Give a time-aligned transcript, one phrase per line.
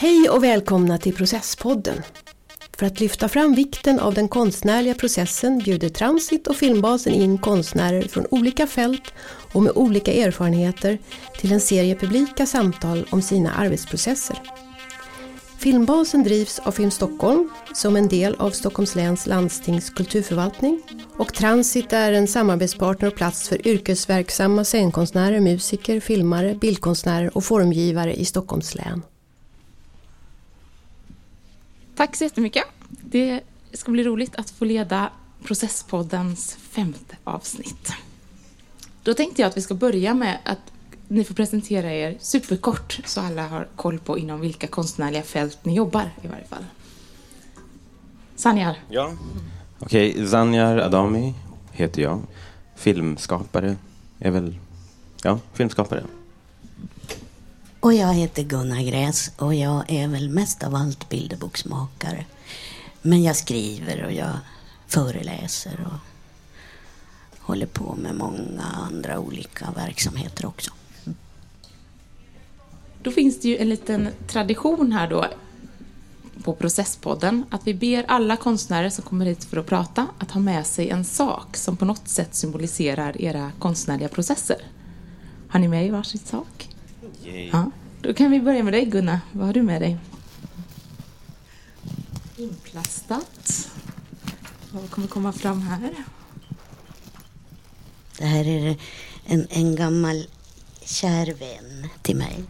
[0.00, 2.02] Hej och välkomna till Processpodden.
[2.78, 8.02] För att lyfta fram vikten av den konstnärliga processen bjuder Transit och Filmbasen in konstnärer
[8.02, 9.14] från olika fält
[9.52, 10.98] och med olika erfarenheter
[11.38, 14.42] till en serie publika samtal om sina arbetsprocesser.
[15.58, 20.82] Filmbasen drivs av Film Stockholm som en del av Stockholms läns landstings kulturförvaltning
[21.16, 28.14] och Transit är en samarbetspartner och plats för yrkesverksamma scenkonstnärer, musiker, filmare, bildkonstnärer och formgivare
[28.14, 29.02] i Stockholms län.
[31.98, 32.64] Tack så jättemycket.
[32.88, 33.40] Det
[33.72, 35.10] ska bli roligt att få leda
[35.44, 37.92] Processpoddens femte avsnitt.
[39.02, 40.58] Då tänkte jag att vi ska börja med att
[41.08, 45.74] ni får presentera er superkort så alla har koll på inom vilka konstnärliga fält ni
[45.74, 46.64] jobbar i varje fall.
[48.36, 48.76] Sanjar.
[48.90, 49.12] Ja.
[49.78, 51.34] Okej, okay, Zanjar Adami
[51.72, 52.22] heter jag.
[52.76, 53.76] Filmskapare
[54.18, 54.58] är väl,
[55.22, 56.04] ja, filmskapare.
[57.88, 62.24] Och jag heter Gunnar Gräs och jag är väl mest av allt bilderboksmakare.
[63.02, 64.38] Men jag skriver och jag
[64.86, 65.98] föreläser och
[67.38, 70.70] håller på med många andra olika verksamheter också.
[73.02, 75.26] Då finns det ju en liten tradition här då
[76.44, 80.40] på Processpodden att vi ber alla konstnärer som kommer hit för att prata att ha
[80.40, 84.62] med sig en sak som på något sätt symboliserar era konstnärliga processer.
[85.48, 86.68] Har ni med er varsin sak?
[87.28, 87.48] Yay.
[87.52, 87.70] Ja.
[88.00, 89.20] Då kan vi börja med dig Gunnar.
[89.32, 89.98] Vad har du med dig?
[92.36, 93.70] Inplastat.
[94.70, 95.94] Vad kommer komma fram här?
[98.18, 98.76] Det här är
[99.26, 100.26] en, en gammal
[100.84, 102.44] kär vän till mig.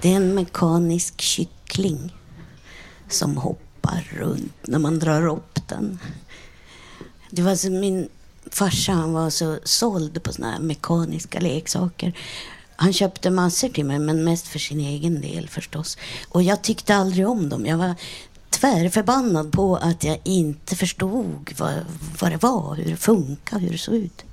[0.00, 2.16] Det är en mekanisk kyckling
[3.08, 5.98] som hoppar runt när man drar upp den.
[7.30, 8.08] Det var så min
[8.50, 12.18] farsa han var så såld på såna här mekaniska leksaker.
[12.82, 15.98] Han köpte massor till mig, men mest för sin egen del förstås.
[16.28, 17.66] Och jag tyckte aldrig om dem.
[17.66, 17.94] Jag var
[18.50, 21.74] tvärförbannad på att jag inte förstod vad,
[22.20, 24.24] vad det var, hur det funkade, hur det såg ut.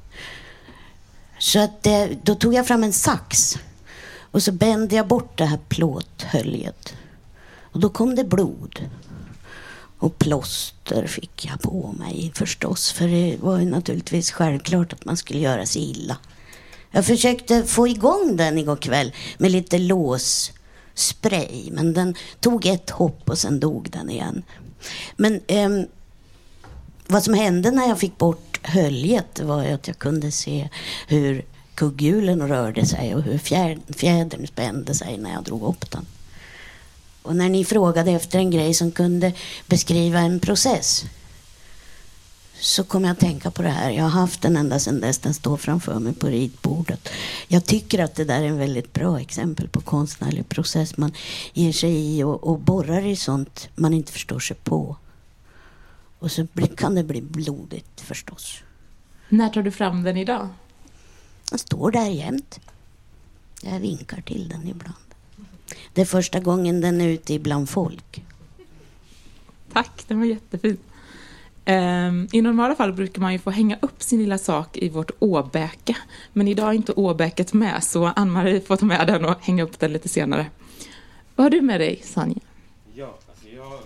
[1.40, 3.58] Så att det, då tog jag fram en sax
[4.32, 6.94] och så bände jag bort det här plåthöljet.
[7.72, 8.90] Och då kom det blod.
[10.00, 12.92] Och plåster fick jag på mig förstås.
[12.92, 16.18] För det var ju naturligtvis självklart att man skulle göra sig illa.
[16.92, 21.72] Jag försökte få igång den igår kväll med lite låsspray.
[21.72, 24.44] Men den tog ett hopp och sen dog den igen.
[25.16, 25.70] Men eh,
[27.08, 30.70] vad som hände när jag fick bort höljet var att jag kunde se
[31.08, 31.46] hur
[31.76, 33.38] kugghjulen rörde sig och hur
[33.94, 36.06] fjädern spände sig när jag drog upp den.
[37.22, 39.34] Och när ni frågade efter en grej som kunde
[39.68, 41.06] beskriva en process
[42.60, 43.92] så kom jag att tänka på det här.
[43.92, 45.18] Jag har haft den ända sedan dess.
[45.18, 47.10] Den står framför mig på ritbordet.
[47.48, 50.98] Jag tycker att det där är en väldigt bra exempel på konstnärlig process.
[50.98, 51.12] Man
[51.54, 54.98] ger sig i och, och borrar i sånt man inte förstår sig på.
[56.20, 58.58] Och så kan det bli blodigt förstås.
[59.30, 60.48] När tar du fram den idag?
[61.50, 62.60] Den står där jämt.
[63.62, 64.96] Jag vinkar till den ibland.
[65.94, 68.24] Det är första gången den är ute ibland folk.
[69.74, 70.78] Tack, den var jättefin.
[71.70, 75.12] Ehm, I normala fall brukar man ju få hänga upp sin lilla sak i vårt
[75.20, 75.98] åbäke.
[76.34, 79.80] Men idag är inte åbäket med, så Ann-Marie får ta med den och hänga upp
[79.80, 80.46] den lite senare.
[81.36, 82.40] Vad har du med dig, Sanja?
[82.94, 83.80] Ja, alltså jag,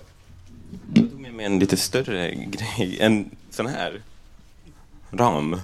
[0.93, 2.97] jag tog med mig en lite större grej.
[3.01, 4.01] En sån här
[5.11, 5.61] ram,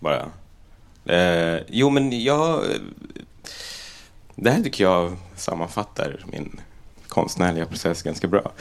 [0.00, 0.30] bara.
[1.04, 2.64] Eh, jo, men jag...
[4.34, 6.60] Det här tycker jag sammanfattar min
[7.08, 8.52] konstnärliga process ganska bra.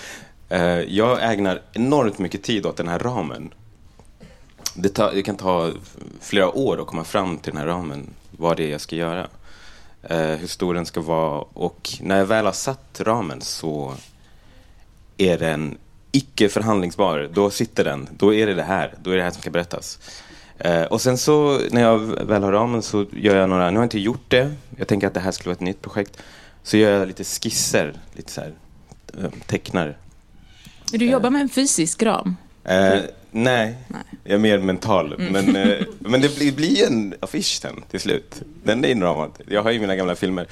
[0.54, 3.54] Eh, jag ägnar enormt mycket tid åt den här ramen.
[4.76, 5.72] Det, tar, det, kan ta
[6.22, 9.28] flera år att komma fram till den här ramen, vad det är jag ska göra.
[10.04, 13.94] Eh, hur stor den ska vara och när jag väl har satt ramen så
[15.18, 15.78] är den
[16.12, 17.30] icke förhandlingsbar.
[17.34, 19.52] Då sitter den, då är det det här, då är det det här som ska
[19.52, 20.00] berättas.
[20.58, 23.84] Eh, och sen så när jag väl har ramen så gör jag några, nu har
[23.84, 26.18] jag inte gjort det, jag tänker att det här skulle vara ett nytt projekt.
[26.64, 28.54] Så gör jag lite skisser, lite så här,
[29.18, 29.98] eh, tecknar
[30.92, 32.36] du jobbar med en fysisk ram?
[32.64, 33.08] Eh, nej.
[33.32, 33.76] nej,
[34.24, 35.14] jag är mer mental.
[35.14, 35.34] Mm.
[35.34, 38.42] Men, eh, men det blir, blir en affisch sen till slut.
[38.64, 39.32] Den är inramad.
[39.48, 40.48] Jag har ju mina gamla filmer.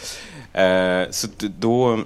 [0.53, 1.27] Eh, så
[1.59, 1.99] då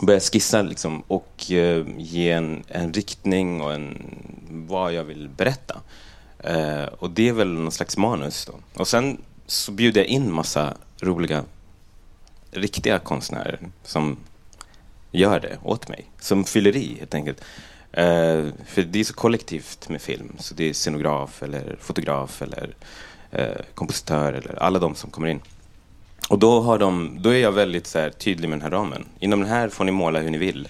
[0.00, 4.14] börjar jag skissa liksom, och eh, ge en, en riktning och en,
[4.48, 5.80] vad jag vill berätta.
[6.38, 8.46] Eh, och det är väl någon slags manus.
[8.46, 8.80] Då.
[8.80, 11.44] Och sen så bjuder jag in massa roliga,
[12.50, 14.16] riktiga konstnärer som
[15.18, 16.10] gör det åt mig.
[16.20, 17.40] Som fyller i helt enkelt.
[17.98, 20.36] Uh, för det är så kollektivt med film.
[20.38, 22.74] Så det är scenograf eller fotograf eller
[23.38, 25.40] uh, kompositör eller alla de som kommer in.
[26.28, 29.06] och då, har de, då är jag väldigt så här, tydlig med den här ramen.
[29.18, 30.68] Inom den här får ni måla hur ni vill,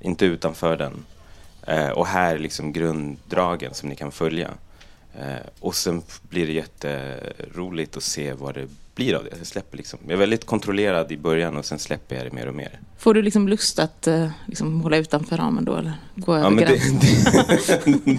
[0.00, 1.04] inte utanför den.
[1.68, 4.50] Uh, och här är liksom grunddragen som ni kan följa.
[5.60, 9.30] Och sen blir det jätteroligt att se vad det blir av det.
[9.38, 9.98] Jag, släpper liksom.
[10.02, 12.80] jag är väldigt kontrollerad i början och sen släpper jag det mer och mer.
[12.98, 15.76] Får du liksom lust att eh, liksom måla utanför ramen då?
[15.76, 18.18] Eller gå över Ja, men det, gränsen?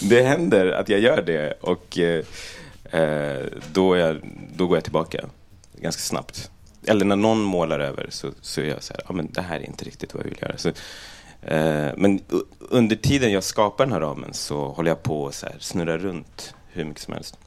[0.00, 2.24] det, det händer att jag gör det och eh,
[2.90, 4.20] eh, då, jag,
[4.56, 5.24] då går jag tillbaka
[5.80, 6.50] ganska snabbt.
[6.86, 9.56] Eller när någon målar över så, så är jag så här, ja, men det här
[9.56, 10.58] är inte riktigt vad jag vill göra.
[10.58, 10.68] Så,
[11.42, 12.20] eh, men
[12.58, 15.98] under tiden jag skapar den här ramen så håller jag på och så här, snurra
[15.98, 17.38] runt hur mycket som helst.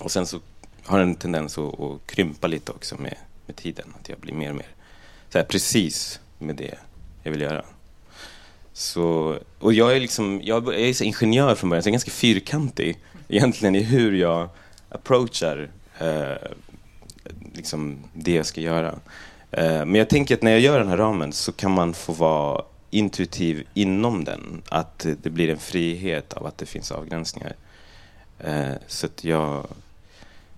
[0.00, 0.40] Och sen så
[0.86, 3.16] har en tendens att, att krympa lite också med,
[3.46, 3.94] med tiden.
[4.00, 4.66] Att jag blir mer och mer
[5.28, 6.74] så här, precis med det
[7.22, 7.64] jag vill göra.
[8.72, 12.10] Så, och jag är liksom, jag är så ingenjör från början, så jag är ganska
[12.10, 12.98] fyrkantig
[13.28, 14.48] egentligen i hur jag
[14.88, 16.50] approachar eh,
[17.54, 18.94] liksom det jag ska göra.
[19.50, 22.12] Eh, men jag tänker att när jag gör den här ramen så kan man få
[22.12, 24.62] vara intuitiv inom den.
[24.68, 27.56] Att det blir en frihet av att det finns avgränsningar.
[28.38, 29.66] Eh, så att jag,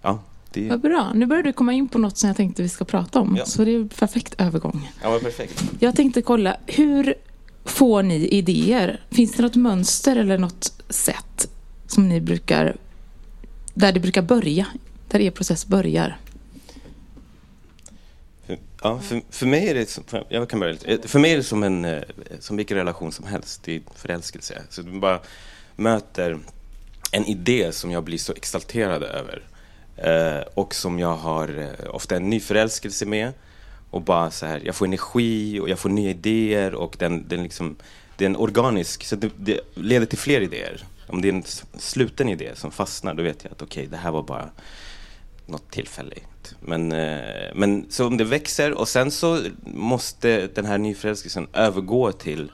[0.03, 0.23] ja,
[0.53, 1.13] det Vad bra.
[1.15, 3.37] Nu börjar du komma in på något som jag tänkte vi ska prata om.
[3.37, 3.45] Ja.
[3.45, 4.91] Så det är en perfekt övergång.
[5.03, 5.65] ja, perfekt.
[5.81, 7.15] Jag tänkte kolla, hur
[7.65, 9.01] får ni idéer?
[9.11, 11.49] Finns det något mönster eller något sätt
[11.87, 12.77] som ni brukar,
[13.75, 14.67] där det brukar börja?
[15.09, 16.19] Där er process börjar?
[18.83, 20.93] Ja, för, för mig är det som, jag kan börja lite.
[20.93, 22.03] Eh, För mig är det som en eh,
[22.41, 23.63] som vilken relation som helst.
[23.65, 24.63] Det är förälskelse.
[24.69, 25.21] Så du bara
[25.77, 26.39] möter
[27.13, 29.43] en idé som jag blir så exalterad över.
[30.03, 33.33] Eh, och som jag har eh, ofta en ny förälskelse med.
[33.91, 37.43] Och bara så här, jag får energi och jag får nya idéer och den, den
[37.43, 37.77] liksom,
[38.17, 40.85] det är en organisk, så det, det leder till fler idéer.
[41.07, 41.45] Om det är en
[41.79, 44.51] sluten idé som fastnar, då vet jag att okej, det här var bara
[45.47, 46.55] något tillfälligt.
[46.61, 52.13] Men, eh, men så om det växer och sen så måste den här nyförälskelsen övergå
[52.13, 52.53] till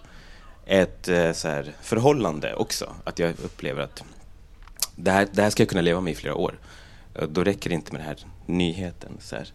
[0.67, 2.95] ett så här, förhållande också.
[3.05, 4.05] Att jag upplever att
[4.97, 6.55] det här, det här ska jag kunna leva med i flera år.
[7.15, 8.17] Eh, Då räcker det inte med den här
[8.47, 9.13] nyheten.
[9.21, 9.49] Så här,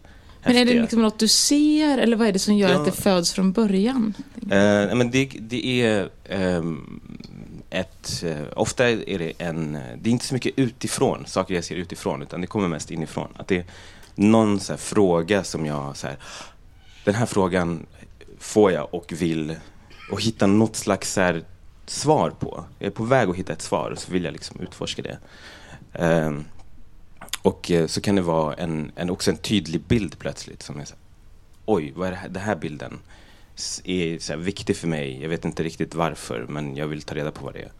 [0.44, 2.78] Men är det liksom något du ser eller vad är det som gör Ja.
[2.78, 4.14] att det föds från början?
[4.42, 7.00] Eh, men det, det är ehm,
[7.70, 8.22] ett...
[8.26, 9.74] eh, ofta är det en...
[9.76, 12.90] eh, Det är inte så mycket utifrån, saker jag ser utifrån, utan det kommer mest
[12.90, 13.28] inifrån.
[13.36, 13.64] Att det är
[14.14, 15.96] någon så fråga som jag...
[15.96, 16.16] Så här,
[17.04, 17.86] den här frågan
[18.38, 19.56] får jag och vill
[20.12, 21.42] och hitta något slags så här,
[21.86, 22.64] svar på.
[22.78, 25.18] Jag är på väg att hitta ett svar, så vill jag liksom utforska det.
[27.42, 30.84] Och eh, så kan det vara en, en, också en tydlig bild plötsligt som är
[30.84, 31.00] så här,
[31.66, 32.98] oj, vad är det här, den här bilden?
[33.84, 35.22] är så här viktig för mig.
[35.22, 37.70] Jag vet inte riktigt varför, men jag vill ta reda på vad det är.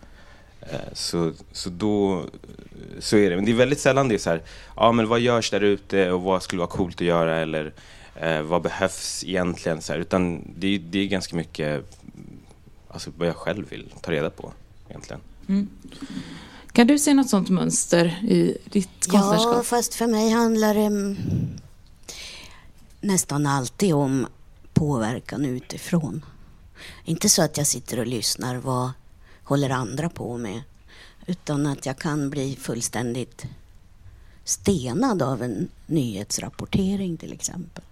[0.74, 2.24] Eh, Så, så då eh,
[2.98, 3.36] så är det.
[3.36, 4.42] Men det är väldigt sällan det är så här,
[4.76, 7.72] ja men vad görs där ute och vad skulle vara coolt att göra eller
[8.16, 9.80] eh, vad behövs egentligen?
[9.82, 11.84] Så här, utan det, är- det är ganska mycket
[12.88, 14.52] alltså, vad jag själv vill ta reda på
[14.88, 15.20] egentligen.
[15.48, 15.68] Mm.
[16.80, 19.66] Kan du se något sånt mönster i ditt Ja, konstnärskap?
[19.66, 21.16] fast för mig handlar det
[23.00, 24.26] nästan alltid om
[24.72, 26.24] påverkan utifrån.
[27.04, 28.90] Inte så att jag sitter och lyssnar vad
[29.44, 30.62] håller andra på med.
[31.26, 33.46] Utan att jag kan bli fullständigt
[34.44, 37.84] stenad av en nyhetsrapportering till exempel.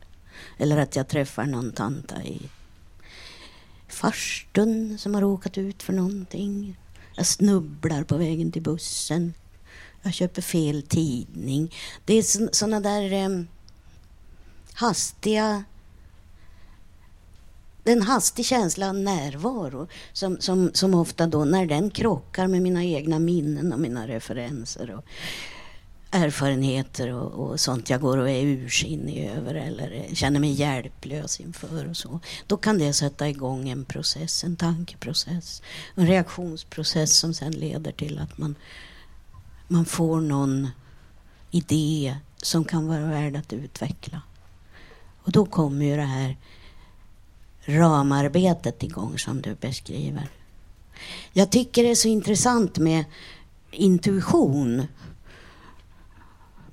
[0.59, 2.41] Eller att jag träffar någon tanta i
[3.89, 6.77] farstun som har råkat ut för någonting.
[7.19, 9.35] Jag snubblar på vägen till bussen.
[10.03, 11.75] Jag köper fel tidning.
[12.05, 13.43] Det är sådana där eh,
[14.75, 15.65] hastiga...
[17.83, 22.47] Det är en hastig känsla av närvaro som, som, som ofta då, när den krockar
[22.47, 25.05] med mina egna minnen och mina referenser och
[26.11, 31.89] erfarenheter och, och sånt jag går och är ursinnig över eller känner mig hjälplös inför
[31.89, 32.21] och så.
[32.47, 35.63] Då kan det sätta igång en process, en tankeprocess,
[35.95, 38.55] en reaktionsprocess som sen leder till att man
[39.69, 40.69] man får någon
[41.51, 44.23] idé som kan vara värd att utveckla.
[45.23, 46.37] Och då kommer ju det här
[47.65, 50.29] ramarbetet igång som du beskriver.
[51.33, 53.05] Jag tycker det är så intressant med
[53.71, 54.87] intuition.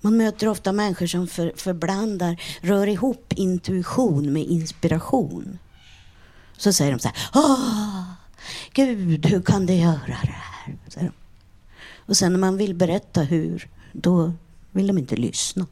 [0.05, 5.59] Man möter ofta människor som för, förblandar, rör ihop intuition med inspiration.
[6.57, 8.03] Så säger de så här, Åh,
[8.73, 10.77] Gud, hur kan det göra det här?
[10.87, 11.13] Säger de.
[11.95, 14.33] Och sen när man vill berätta hur, då
[14.71, 15.67] vill de inte lyssna.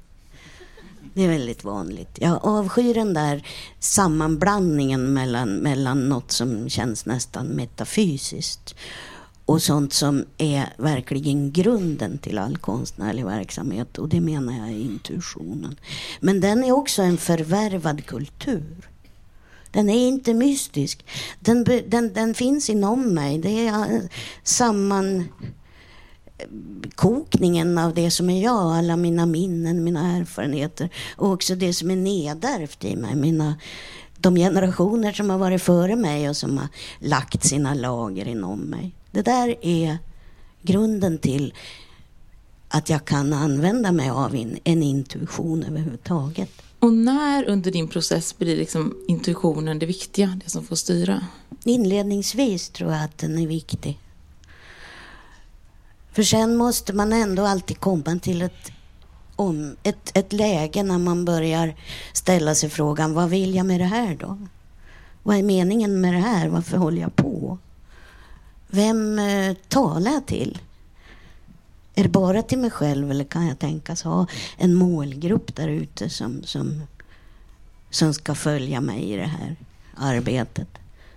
[1.13, 2.17] Det är väldigt vanligt.
[2.21, 3.47] Jag avskyr den där
[3.79, 8.75] sammanblandningen mellan, mellan något som känns nästan metafysiskt
[9.53, 13.97] och sånt som är verkligen grunden till all konstnärlig verksamhet.
[13.97, 15.75] Och det menar jag är intuitionen.
[16.19, 18.89] Men den är också en förvärvad kultur.
[19.71, 21.05] Den är inte mystisk.
[21.39, 23.37] Den, den, den finns inom mig.
[23.37, 24.01] Det är eh,
[24.43, 25.19] samman
[26.37, 26.47] eh,
[26.95, 31.91] kokningen av det som är jag, alla mina minnen, mina erfarenheter och också det som
[31.91, 33.15] är nedärvt i mig.
[33.15, 33.55] Mina,
[34.17, 36.67] de generationer som har varit före mig och som har
[36.99, 38.95] lagt sina lager inom mig.
[39.13, 39.97] Det där är
[40.61, 41.53] grunden till
[42.67, 46.49] att jag kan använda mig av en, intuition överhuvudtaget.
[46.79, 51.27] Och när under din process blir liksom intuitionen det viktiga, det som får styra?
[51.63, 53.99] Inledningsvis tror jag att den är viktig.
[56.11, 58.71] För sen måste man ändå alltid komma till ett,
[59.35, 61.75] om, ett, ett läge när man börjar
[62.13, 64.37] ställa sig frågan, vad vill jag med det här då?
[65.23, 66.47] Vad är meningen med det här?
[66.49, 67.57] Varför håller jag på?
[68.75, 70.59] Vem eh, talar jag till?
[71.95, 74.27] Är det bara till mig själv eller kan jag tänkas ha
[74.57, 76.81] en målgrupp där ute som, som,
[77.89, 79.55] som ska följa mig i det här
[79.95, 80.67] arbetet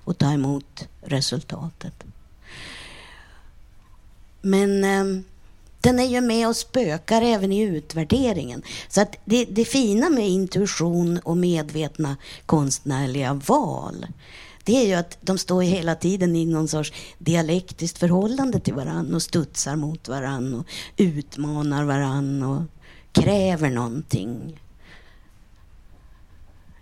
[0.05, 2.05] och ta emot resultatet?
[4.41, 5.23] Men eh,
[5.81, 8.63] den är ju med och spökar även i utvärderingen.
[8.89, 14.07] Så att det, det fina med intuition och medvetna konstnärliga val
[14.67, 19.15] det är ju att de står hela tiden i någon sorts dialektiskt förhållande till varann
[19.15, 22.63] och studsar mot varann och utmanar varann och
[23.13, 24.61] kräver någonting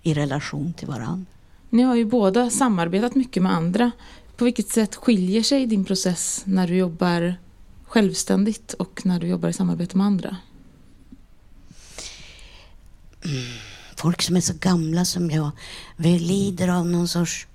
[0.02, 1.26] i relation till varann.
[1.70, 3.90] Ni har ju båda samarbetat mycket med andra.
[4.36, 7.34] På vilket sätt skiljer sig din process när du jobbar
[7.84, 10.36] självständigt och när du jobbar i samarbete med andra?
[13.96, 15.50] Folk som är så gamla som jag,
[15.96, 17.46] vi lider av någon sorts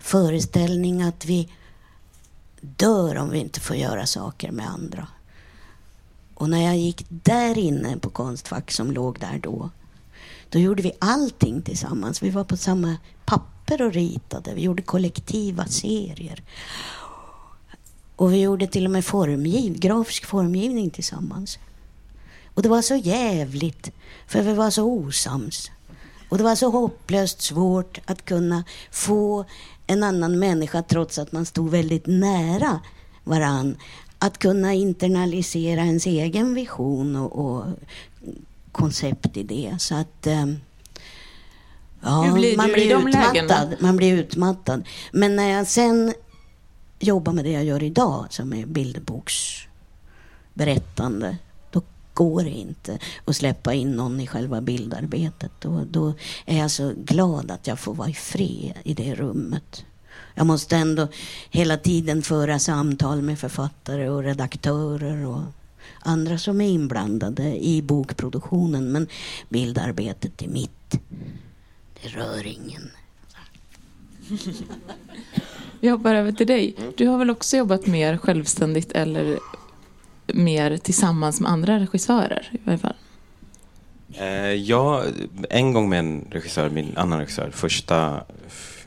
[0.00, 1.48] föreställning att vi
[2.60, 5.08] dör om vi inte får göra saker med andra.
[6.34, 9.70] Och när jag gick där inne på Konstfack som låg där då,
[10.48, 12.22] då gjorde vi allting tillsammans.
[12.22, 14.54] Vi var på samma papper och ritade.
[14.54, 16.42] Vi gjorde kollektiva serier.
[18.16, 21.58] Och vi gjorde till och med formgiv, grafisk formgivning tillsammans.
[22.54, 23.90] Och det var så jävligt,
[24.26, 25.70] för vi var så osams.
[26.28, 29.44] Och det var så hopplöst svårt att kunna få
[29.90, 32.80] en annan människa, trots att man stod väldigt nära
[33.24, 33.76] varann,
[34.18, 37.64] att kunna internalisera ens egen vision och, och
[38.72, 39.74] koncept i det.
[39.78, 40.26] Så att...
[40.26, 40.46] Eh,
[42.00, 43.34] ja, blir man blir utmattad.
[43.34, 43.68] Lägena?
[43.80, 44.84] Man blir utmattad.
[45.12, 46.14] Men när jag sen
[46.98, 51.36] jobbar med det jag gör idag, som är bilderboksberättande,
[52.20, 55.50] går inte att släppa in någon i själva bildarbetet.
[55.58, 56.14] Då, då
[56.46, 59.84] är jag så glad att jag får vara i fred i det rummet.
[60.34, 61.08] Jag måste ändå
[61.50, 65.42] hela tiden föra samtal med författare och redaktörer och
[66.00, 68.92] andra som är inblandade i bokproduktionen.
[68.92, 69.08] Men
[69.48, 71.00] bildarbetet är mitt.
[72.02, 72.90] Det rör ingen.
[75.80, 76.74] Vi hoppar över till dig.
[76.96, 79.38] Du har väl också jobbat mer självständigt eller
[80.34, 82.94] mer tillsammans med andra regissörer i varje fall?
[84.12, 85.04] Eh, ja,
[85.50, 88.20] en gång med en regissör, min annan regissör, första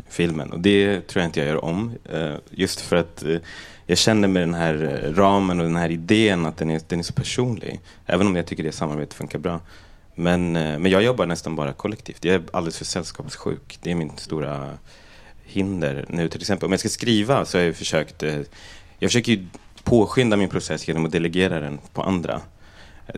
[0.09, 0.51] filmen.
[0.51, 1.91] Och det tror jag inte jag gör om.
[2.13, 3.37] Eh, just för att eh,
[3.85, 6.99] jag känner med den här eh, ramen och den här idén att den är, den
[6.99, 7.79] är så personlig.
[8.05, 9.59] Även om jag tycker det samarbetet funkar bra.
[10.15, 12.25] Men, eh, men jag jobbar nästan bara kollektivt.
[12.25, 13.79] Jag är alldeles för sällskapssjuk.
[13.81, 14.77] Det är min stora
[15.43, 16.65] hinder nu till exempel.
[16.65, 18.39] Om jag ska skriva så har jag försökt, eh,
[18.99, 19.45] jag försöker ju
[19.83, 22.41] påskynda min process genom att delegera den på andra.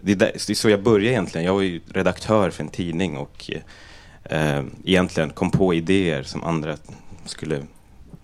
[0.01, 1.45] Det är, där, det är så jag började egentligen.
[1.45, 3.51] Jag var ju redaktör för en tidning och
[4.23, 6.77] eh, egentligen kom på idéer som andra
[7.25, 7.61] skulle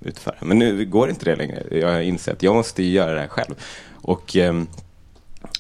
[0.02, 0.36] utföra.
[0.42, 1.64] Men nu går inte det längre.
[1.72, 3.56] Jag har insett att jag måste göra det här själv.
[3.92, 4.64] Och eh,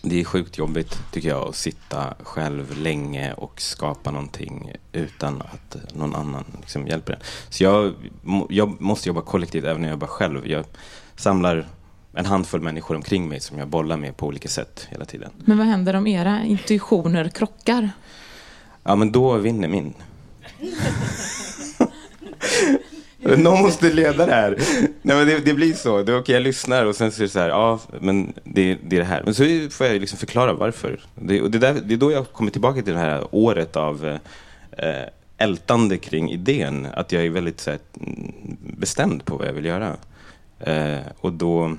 [0.02, 5.78] det är sjukt jobbigt tycker jag att sitta själv länge och skapa någonting utan att
[5.94, 7.20] någon annan liksom hjälper en.
[7.50, 7.94] Så jag,
[8.50, 10.48] jag måste jobba kollektivt även när jag jobbar själv.
[10.48, 10.66] Jag
[11.16, 11.68] samlar
[12.14, 15.32] en handfull människor omkring mig som jag bollar med på olika sätt hela tiden.
[15.46, 17.90] Men vad händer om era intuitioner krockar?
[18.84, 19.94] Ja, men då vinner min.
[23.38, 24.58] Någon måste leda det här.
[25.02, 26.04] Nej, men det, det blir så.
[26.04, 28.96] Det, okay, jag lyssnar och sen så är det så här, ja, men det, det
[28.96, 29.24] är det här.
[29.26, 31.00] Men så får jag liksom förklara varför.
[31.16, 34.20] Det, och det, där, det är då jag kommer tillbaka till det här året av
[34.78, 35.04] eh,
[35.38, 36.88] ältande kring idén.
[36.94, 37.80] Att jag är väldigt så här,
[38.60, 39.96] bestämd på vad jag vill göra.
[40.60, 41.78] Eh, och då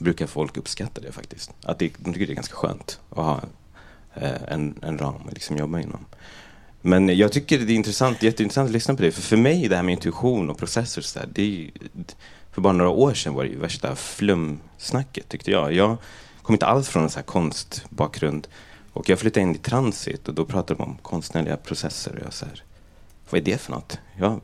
[0.00, 1.50] brukar folk uppskatta det faktiskt.
[1.62, 3.40] Att det, de tycker det är ganska skönt att ha
[4.14, 6.06] eh, en, en ram att liksom jobba inom.
[6.82, 9.12] Men jag tycker det är intressant, jätteintressant att lyssna på det.
[9.12, 11.70] För för mig, det här med intuition och processer, så där, det är,
[12.52, 15.72] för bara några år sedan var det ju värsta flumsnacket tyckte jag.
[15.72, 15.96] Jag
[16.42, 18.48] kom inte alls från en så här konstbakgrund.
[18.92, 22.12] Och jag flyttade in i Transit och då pratade de om konstnärliga processer.
[22.12, 22.62] Och jag så här,
[23.30, 23.98] vad är det för något?
[24.18, 24.40] Jag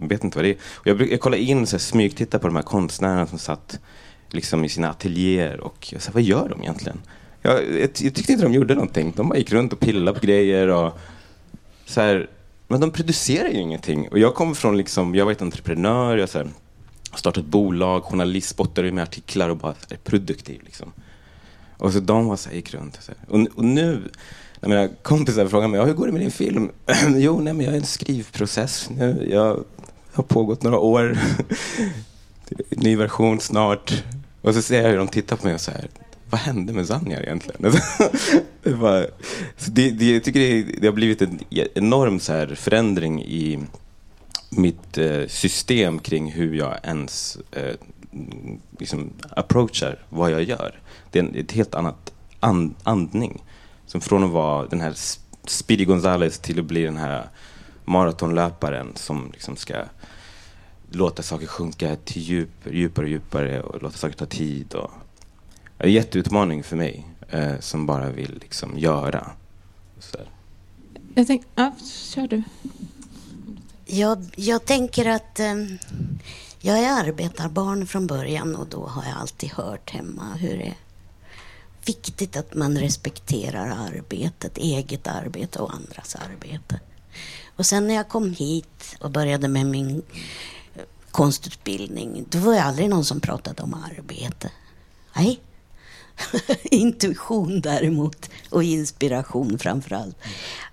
[0.00, 0.56] vet inte vad det är.
[0.74, 3.80] Och jag, jag kollade in, så här, smygtittade på de här konstnärerna som satt
[4.30, 7.00] liksom, i sina ateljéer och jag sa, vad gör de egentligen?
[7.42, 9.12] Jag, jag, jag tyckte inte de gjorde någonting.
[9.16, 10.98] De bara gick runt och pillade på grejer och
[11.84, 12.30] så här,
[12.68, 14.08] men de producerar ju ingenting.
[14.08, 16.48] Och jag kommer från, liksom, jag var ett entreprenör, jag så här,
[17.14, 20.60] startat ett bolag, journalist, spottade med artiklar och bara är produktiv.
[20.64, 20.92] Liksom.
[21.78, 22.98] Och så de var så här, gick runt.
[23.02, 24.02] Så och, och, nu,
[24.60, 26.70] när mina kompisar frågar mig, hur går det med din film?
[27.16, 29.28] jo, nej, men jag är i en skrivprocess nu.
[29.30, 29.64] Jag
[30.12, 31.18] har pågått några år.
[32.70, 34.04] Ny version snart.
[34.48, 35.88] Och så ser jag hur de tittar på mig och så här,
[36.30, 37.64] vad hände med Zanjar egentligen?
[37.64, 38.10] Alltså,
[38.62, 39.06] det, bara,
[39.66, 41.40] det, det, jag tycker det, det, har blivit en
[41.74, 43.58] enorm så här förändring i
[44.50, 47.74] mitt eh, system kring hur jag ens eh,
[48.78, 50.80] liksom approachar vad jag gör.
[51.10, 53.42] Det är en, ett helt annat and, andning.
[53.86, 54.94] Som från att vara den här
[55.46, 57.28] Speedy Gonzales till att bli den här
[57.84, 59.74] maratonlöparen som liksom ska
[60.90, 64.74] låta saker sjunka till djup, djupare och djupare och låta saker ta tid.
[64.74, 64.90] Och,
[65.78, 69.30] det är en jätteutmaning för mig eh, som bara vill liksom göra.
[69.98, 70.18] Så.
[71.14, 71.74] Jag tänkte, ja,
[72.14, 72.42] kör du.
[73.86, 75.54] Jag, jag tänker att eh,
[76.60, 80.76] jag är arbetarbarn från början och då har jag alltid hört hemma hur det är
[81.86, 86.80] viktigt att man respekterar arbetet, eget arbete och andras arbete.
[87.56, 90.02] Och sen när jag kom hit och började med min
[91.10, 94.50] konstutbildning, då var det aldrig någon som pratade om arbete.
[95.16, 95.40] Nej.
[96.62, 100.16] Intuition däremot och inspiration framför allt.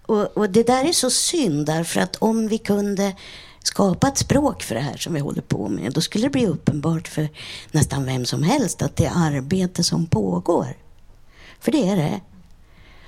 [0.05, 3.15] Och, och, det där är så synd därför att om vi kunde
[3.63, 6.47] skapa ett språk för det här som vi håller på med, då skulle det bli
[6.47, 7.29] uppenbart för
[7.71, 10.77] nästan vem som helst att det är arbete som pågår.
[11.59, 12.21] För det är det.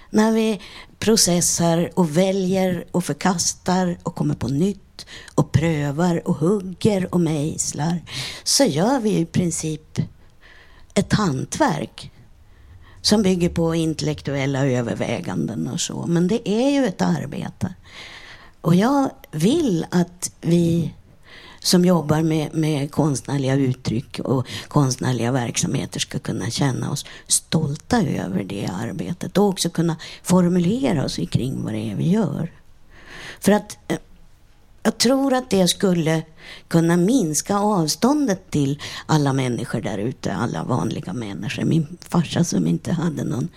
[0.09, 0.61] När vi
[0.99, 4.86] processar och väljer och förkastar och kommer på nytt
[5.35, 8.01] och prövar och hugger och mejslar
[8.43, 9.99] så gör vi i princip
[10.93, 12.11] ett hantverk
[13.01, 16.05] som bygger på intellektuella överväganden och så.
[16.07, 17.73] Men det är ju ett arbete.
[18.61, 20.93] Och jag vill att vi
[21.59, 28.43] som jobbar med, med konstnärliga uttryck och konstnärliga verksamheter ska kunna känna oss stolta över
[28.43, 32.51] det arbetet och också kunna formulera oss kring vad det är vi gör.
[33.39, 33.97] För att eh,
[34.87, 36.23] jag tror att det skulle
[36.67, 41.63] kunna minska avståndet till alla människor där ute, alla vanliga människor.
[41.63, 43.49] Min farsa som inte hade någon,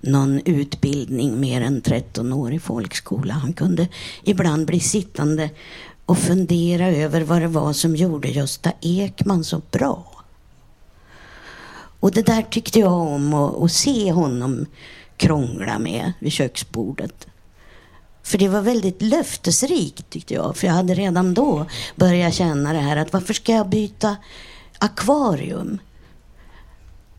[0.00, 3.88] någon utbildning mer än 13 år i folkskola, han kunde
[4.22, 5.50] ibland bli sittande
[6.06, 10.24] och fundera över vad det var som gjorde Gösta Ekman så bra.
[12.00, 14.66] Och det där tyckte jag om att, att se honom
[15.16, 17.26] krångla med vid köksbordet.
[18.26, 20.56] För det var väldigt löftesrikt tyckte jag.
[20.56, 24.16] För jag hade redan då börjat känna det här att varför ska jag byta
[24.78, 25.78] akvarium?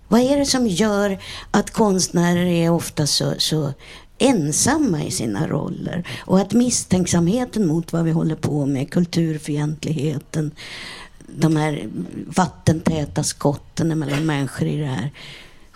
[0.07, 1.19] Vad är det som gör
[1.51, 3.73] att konstnärer är ofta så, så
[4.17, 6.07] ensamma i sina roller?
[6.25, 10.51] Och att misstänksamheten mot vad vi håller på med, kulturfientligheten,
[11.27, 11.89] de här
[12.27, 15.11] vattentäta skotten mellan människor i det här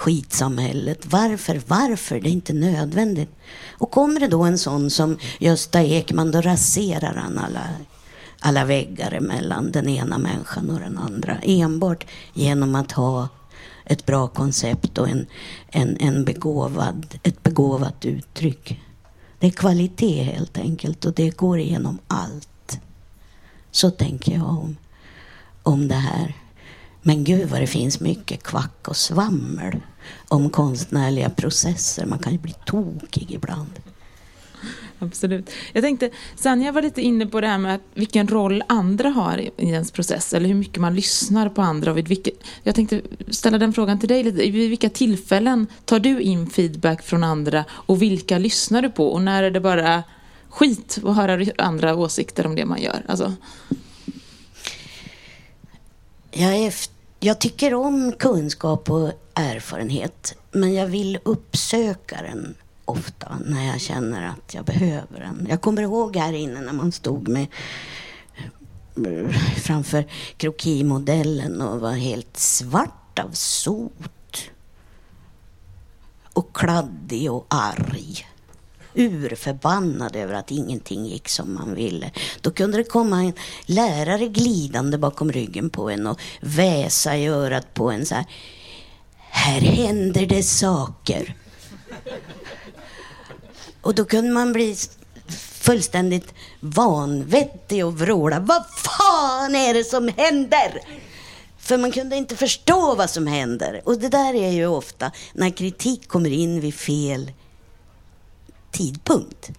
[0.01, 1.05] skitsamhället.
[1.05, 1.61] Varför?
[1.67, 2.19] Varför?
[2.19, 3.29] Det är inte nödvändigt.
[3.71, 7.69] Och kommer det då en sån som Gösta Ekman, då raserar han alla,
[8.39, 11.37] alla väggar mellan den ena människan och den andra.
[11.43, 13.29] Enbart genom att ha
[13.85, 15.25] ett bra koncept och en,
[15.67, 18.81] en, en begåvad, ett begåvat uttryck.
[19.39, 22.79] Det är kvalitet helt enkelt och det går igenom allt.
[23.71, 24.77] Så tänker jag om,
[25.63, 26.35] om det här.
[27.01, 29.75] Men gud vad det finns mycket kvack och svammel
[30.27, 32.05] om konstnärliga processer.
[32.05, 33.79] Man kan ju bli tokig ibland.
[34.99, 35.49] Absolut.
[35.73, 39.37] Jag tänkte, Sanja var lite inne på det här med att vilken roll andra har
[39.37, 41.91] i ens process, eller hur mycket man lyssnar på andra.
[41.91, 42.33] Och vid vilket,
[42.63, 44.37] jag tänkte ställa den frågan till dig lite.
[44.37, 49.07] Vid vilka tillfällen tar du in feedback från andra och vilka lyssnar du på?
[49.07, 50.03] Och när är det bara
[50.49, 53.03] skit att höra andra åsikter om det man gör?
[53.07, 53.33] Alltså.
[56.31, 56.73] Jag, är,
[57.19, 64.27] jag tycker om kunskap och erfarenhet, men jag vill uppsöka den ofta när jag känner
[64.27, 65.47] att jag behöver den.
[65.49, 67.47] Jag kommer ihåg här inne när man stod med
[69.05, 70.05] eh, framför
[70.37, 74.51] krokimodellen och var helt svart av sot.
[76.33, 78.27] Och kladdig och arg
[78.93, 82.11] urförbannad över att ingenting gick som man ville.
[82.41, 83.33] Då kunde det komma en
[83.65, 88.25] lärare glidande bakom ryggen på en och väsa i örat på en så här.
[89.29, 91.35] Här händer det saker.
[93.81, 94.75] Och då kunde man bli
[95.61, 98.39] fullständigt vanvettig och vråla.
[98.39, 100.81] Vad fan är det som händer?
[101.57, 103.81] För man kunde inte förstå vad som händer.
[103.85, 107.31] Och det där är ju ofta när kritik kommer in vid fel
[108.71, 109.51] tidpunkt.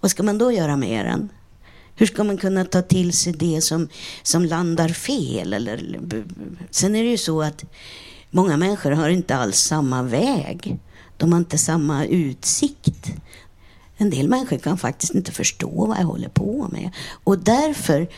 [0.00, 1.28] Vad ska man då göra med den?
[1.96, 3.88] Hur ska man kunna ta till sig det som,
[4.22, 5.52] som landar fel?
[5.52, 6.00] Eller,
[6.70, 7.64] sen är det ju så att
[8.30, 10.78] många människor har inte alls samma väg.
[11.16, 13.12] De har inte samma utsikt.
[13.96, 16.90] En del människor kan faktiskt inte förstå vad jag håller på med.
[17.24, 18.08] Och därför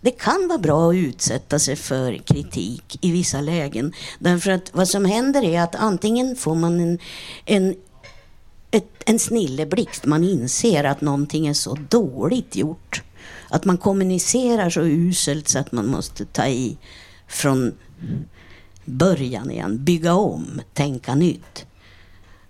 [0.00, 3.92] det kan vara bra att utsätta sig för kritik i vissa lägen.
[4.18, 6.98] Därför att vad som händer är att antingen får man en,
[7.44, 7.74] en,
[8.72, 13.02] ett, en snilleblixt, man inser att någonting är så dåligt gjort.
[13.48, 16.78] Att man kommunicerar så uselt så att man måste ta i
[17.26, 17.74] från
[18.84, 21.66] början igen, bygga om, tänka nytt.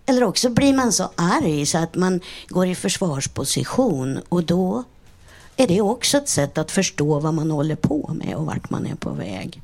[0.06, 4.85] Eller också blir man så arg så att man går i försvarsposition och då
[5.56, 8.87] är det också ett sätt att förstå vad man håller på med och vart man
[8.87, 9.62] är på väg.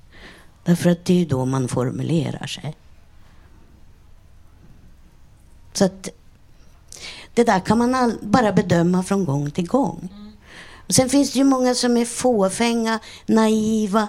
[0.65, 2.77] Därför att det är då man formulerar sig.
[5.73, 6.09] Så att
[7.39, 10.09] det där kan man all, bara bedöma från gång till gång.
[10.89, 14.09] Sen finns det ju många som är fåfänga, naiva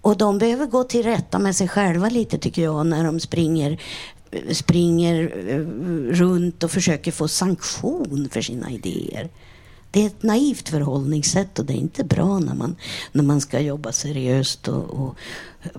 [0.00, 3.80] och de behöver gå till rätta med sig själva lite tycker jag när de springer
[4.50, 5.58] springer eh,
[6.14, 9.28] runt och försöker få sanktion för sina idéer.
[9.90, 12.76] Det är ett naivt förhållningssätt och det är inte bra när man,
[13.12, 15.14] när man ska jobba seriöst och, och
[15.62, 15.70] eh,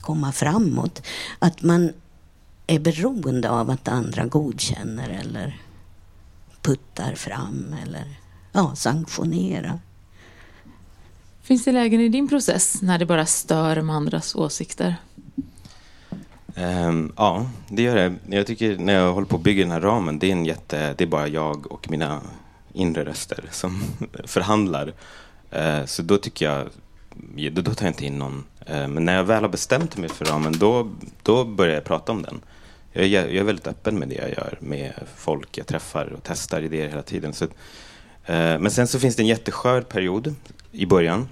[0.00, 1.02] komma framåt.
[1.38, 1.92] Att man
[2.70, 5.60] är beroende av att andra godkänner eller
[6.62, 8.04] puttar fram eller
[8.52, 9.80] ja, sanktionerar.
[11.42, 14.96] Finns det lägen i din process när det bara stör med andras åsikter?
[16.56, 18.36] Um, ja, det gör det.
[18.36, 20.94] Jag tycker när jag håller på att bygga den här ramen, det är, en jätte,
[20.98, 22.20] det är bara jag och mina
[22.72, 23.82] inre röster som
[24.24, 24.92] förhandlar.
[25.56, 26.68] Uh, så då tycker jag,
[27.52, 28.44] då, då tar jag inte in någon.
[28.70, 30.90] Uh, men när jag väl har bestämt mig för ramen, då,
[31.22, 32.40] då börjar jag prata om den.
[32.98, 36.20] Jag är, jag är väldigt öppen med det jag gör med folk jag träffar och
[36.22, 37.32] testar idéer hela tiden.
[37.32, 37.50] Så, eh,
[38.58, 40.34] men sen så finns det en jätteskör period
[40.72, 41.28] i början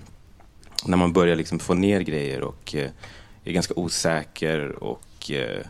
[0.85, 2.91] när man börjar liksom få ner grejer och eh,
[3.45, 5.67] är ganska osäker och eh,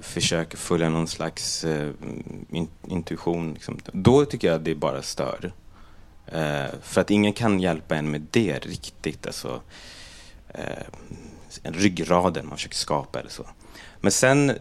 [0.00, 1.90] försöker följa någon slags eh,
[2.50, 3.54] in, intuition.
[3.54, 3.78] Liksom.
[3.92, 5.52] Då tycker jag att det bara stör.
[6.26, 9.26] Eh, för att ingen kan hjälpa en med det riktigt.
[9.26, 9.60] Alltså,
[10.48, 10.86] eh,
[11.62, 13.46] en ryggraden man försöker skapa eller så.
[14.00, 14.52] Men sen,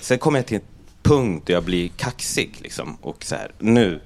[0.00, 0.62] sen kommer jag till en
[1.02, 2.58] punkt där jag blir kaxig.
[2.62, 4.00] Liksom, och så här, nu,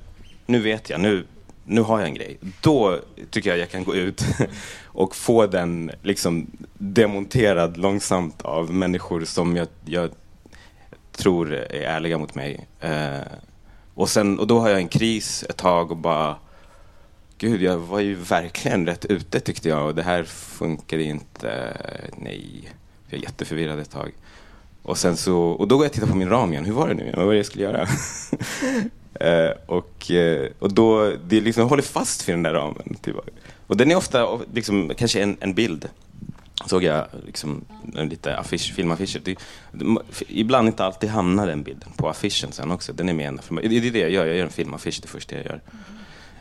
[0.46, 1.26] nu vet jag, nu,
[1.64, 2.38] nu har jag en grej.
[2.60, 2.98] Då
[3.30, 4.24] tycker jag jag kan gå ut
[4.84, 6.46] och få den liksom
[6.78, 10.10] demonterad långsamt av människor som jag, jag
[11.12, 12.66] tror är ärliga mot mig.
[12.80, 13.20] Eh,
[13.94, 16.36] och, sen, och då har jag en kris ett tag och bara
[17.38, 21.76] Gud, jag var ju verkligen rätt ute tyckte jag och det här funkar inte.
[22.16, 22.72] Nej,
[23.08, 24.12] jag är jätteförvirrad ett tag.
[24.82, 26.64] Och, sen så, och då går jag och tittar på min ram igen.
[26.64, 27.12] Hur var det nu?
[27.16, 27.80] Vad var det jag skulle göra?
[29.14, 32.96] eh, och, eh, och då, det liksom, jag håller fast vid den där ramen.
[33.02, 33.16] Typ.
[33.66, 35.88] Och den är ofta liksom, kanske en, en bild.
[36.66, 37.64] Såg jag liksom,
[37.94, 39.20] lite affisch, filmaffischer.
[39.24, 39.36] Det,
[40.28, 42.92] ibland inte alltid hamnar den bilden på affischen sen också.
[42.92, 45.36] Den är med ända Det är det jag gör, jag gör en filmaffisch det första
[45.36, 45.60] jag gör.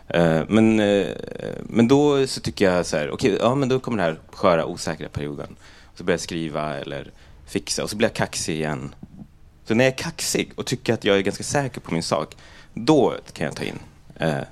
[0.07, 0.45] Mm.
[0.49, 1.07] men, uh,
[1.63, 4.19] men då så tycker jag så här, okej, okay, ja men då kommer den här
[4.31, 5.55] sköra, osäkra perioden.
[5.95, 7.11] Så börjar jag skriva eller
[7.51, 8.95] fixa och så blir jag kaxig igen.
[9.67, 12.37] Så när jag är kaxig och tycker att jag är ganska säker på min sak,
[12.73, 13.79] då kan jag ta in.
[14.21, 14.43] Uh,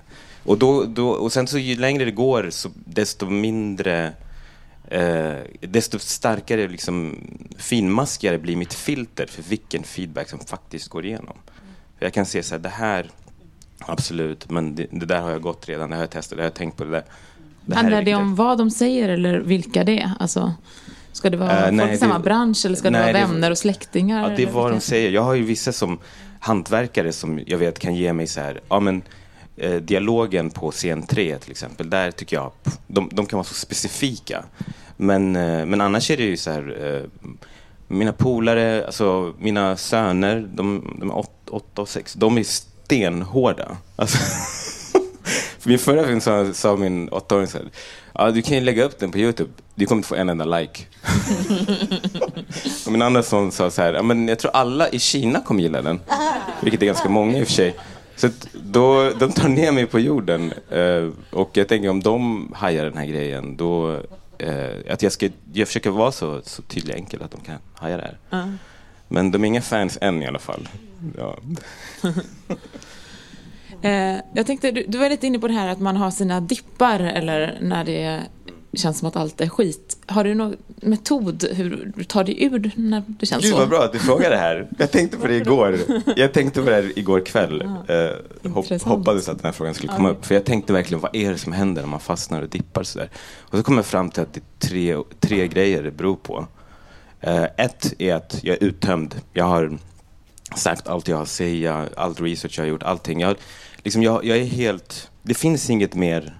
[0.44, 4.14] och, då, då, och sen så ju längre det går, så desto mindre
[4.90, 7.18] eh, desto starkare, liksom,
[7.58, 11.38] finmaskigare blir mitt filter för vilken feedback som faktiskt går igenom.
[11.98, 13.10] För jag kan se så här, det här,
[13.80, 16.48] absolut, men det, det, där har jag gått redan, det har jag testat, det har
[16.48, 17.04] jag tänkt på det där.
[17.66, 20.12] Det Handlar det om vad de säger eller vilka det är?
[20.20, 20.54] Alltså,
[21.20, 23.58] ska det vara uh, folk i samma bransch eller ska nej, det vara vänner och
[23.58, 24.30] släktingar?
[24.30, 25.12] Ja, det är vad de säger.
[25.12, 26.00] Jag har ju vissa som
[26.40, 29.02] hantverkare som jag vet kan ge mig så här, ja men
[29.58, 32.52] eh, dialogen på scen 3 till exempel, där tycker jag,
[32.88, 34.44] de, de kan vara så specifika.
[34.98, 37.30] Men, eh, men annars är det ju så här, eh,
[37.88, 43.78] mina polare, alltså mina söner, de, de är åt, åtta och sex, de är stenhårda.
[43.96, 44.18] Alltså,
[45.60, 47.68] För min förra film sa, sa min åttaåring så här,
[48.14, 50.46] ja du kan ju lägga upp den på Youtube, du kommer inte få en enda
[50.46, 50.84] like.
[52.86, 55.62] och min andra son sa så här, ja, men jag tror alla i Kina kommer
[55.62, 56.00] gilla den.
[56.62, 57.76] Vilket är ganska många i och för sig.
[58.16, 60.54] Så då, de tar ner mig på jorden.
[60.70, 64.02] Eh, och jag tänker om de hajar den här grejen, då
[64.38, 67.58] eh, att jag, ska, jag försöker vara så, så tydlig och enkel att de kan
[67.74, 68.40] haja det här.
[68.40, 68.54] Uh.
[69.08, 70.68] Men de är inga fans än i alla fall.
[71.18, 71.38] Ja.
[73.82, 76.40] Eh, jag tänkte, du, du var lite inne på det här att man har sina
[76.42, 78.22] dippar eller när det
[78.74, 79.98] känns som att allt är skit.
[80.06, 83.58] Har du någon metod hur du tar dig ur när det känns Gud, så?
[83.58, 84.68] vad bra att du frågar det här.
[84.78, 85.78] Jag tänkte på det igår.
[86.16, 87.64] Jag tänkte på det här igår kväll.
[87.88, 90.14] Ja, eh, hopp, hoppades att den här frågan skulle komma Ja.
[90.14, 90.26] upp.
[90.26, 93.10] För jag tänkte verkligen, vad är det som händer när man fastnar och dippar sådär?
[93.40, 96.48] Och så kom jag fram till att det är tre, tre grejer det beror på.
[97.22, 99.16] Eh, ett är att jag är uttömd.
[99.34, 99.78] Jag har
[100.56, 103.20] sagt allt jag har att säga, allt research jag har gjort, allting.
[103.20, 103.36] Jag,
[103.84, 105.12] liksom, jag, jag är helt...
[105.24, 106.40] Det finns inget mer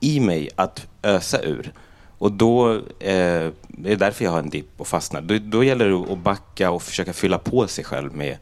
[0.00, 1.72] i mig att ösa ur.
[2.18, 5.20] Och då eh, är det därför jag har en dipp och fastnar.
[5.20, 8.36] Då, då gäller det att backa och försöka fylla på sig själv med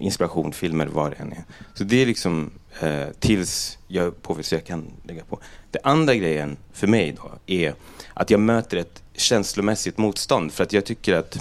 [0.00, 1.44] inspiration, filmer, vad det än är.
[1.74, 5.38] Så det är liksom eh, tills jag påvisar jag kan lägga på.
[5.70, 7.74] Det andra grejen för mig då är
[8.14, 11.38] att jag möter ett känslomässigt motstånd för att jag tycker att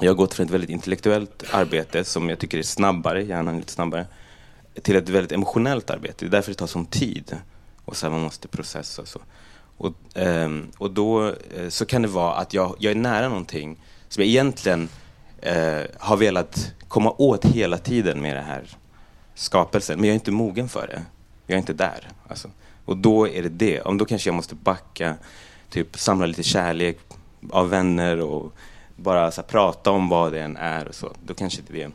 [0.00, 3.58] jag har gått från ett väldigt intellektuellt arbete som jag tycker är snabbare, Hjärnan är
[3.58, 4.06] lite snabbare,
[4.82, 6.24] till ett väldigt emotionellt arbete.
[6.24, 7.36] Det är därför det tar sån tid.
[7.84, 9.20] Och så här, man måste processa och så.
[9.76, 13.76] Och, ehm, och då eh, så kan det vara att jag, jag är nära någonting
[14.08, 14.88] som jag egentligen
[15.42, 18.76] eh, har velat komma åt hela tiden med det här
[19.34, 19.98] skapelsen.
[19.98, 21.02] Men jag är inte mogen för det.
[21.46, 22.08] Jag är inte där.
[22.28, 22.50] Alltså.
[22.84, 23.80] Och då är det det.
[23.80, 25.14] Om då kanske jag måste backa,
[25.70, 26.98] typ samla lite kärlek
[27.50, 28.52] av vänner och
[28.96, 31.12] bara så här, prata om vad det än är och så.
[31.24, 31.90] Då kanske inte det är...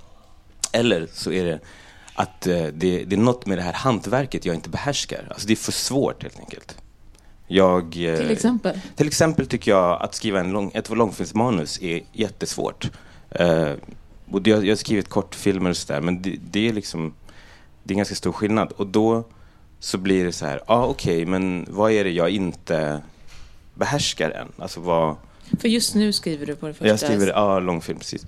[0.72, 1.60] Eller så är det
[2.16, 5.28] att eh, det, det är något med det här hantverket jag inte behärskar.
[5.30, 6.78] Alltså det är för svårt helt enkelt.
[7.48, 8.80] Jag, eh, Till exempel?
[8.96, 12.92] till exempel tycker jag att skriva en lång, ett långfilmsmanus är jättesvårt.
[13.40, 13.74] Uh,
[14.32, 17.14] och jag, jag har skrivit kortfilmer och sådär, men det, det är liksom
[17.84, 18.72] det är en ganska stor skillnad.
[18.72, 19.24] Och då
[19.80, 23.02] så blir det så här, ja ah, okej, men vad är det jag inte
[23.74, 24.48] behärskar än?
[24.58, 25.16] Alltså vad...
[25.60, 26.88] För just nu skriver du på det första.
[26.88, 28.26] Jag skriver, ja, långfilm precis.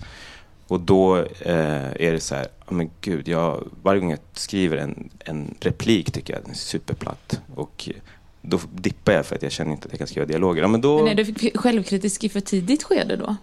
[0.68, 5.10] Och då eh, är det så här, men gud, jag, varje gång jag skriver en,
[5.20, 7.42] en replik tycker jag den är superplatt.
[7.56, 8.02] Och eh,
[8.42, 10.62] då dippar jag för att jag känner inte att jag kan skriva dialoger.
[10.62, 13.36] Ja, men då, Men är du självkritisk i för tidigt skede då?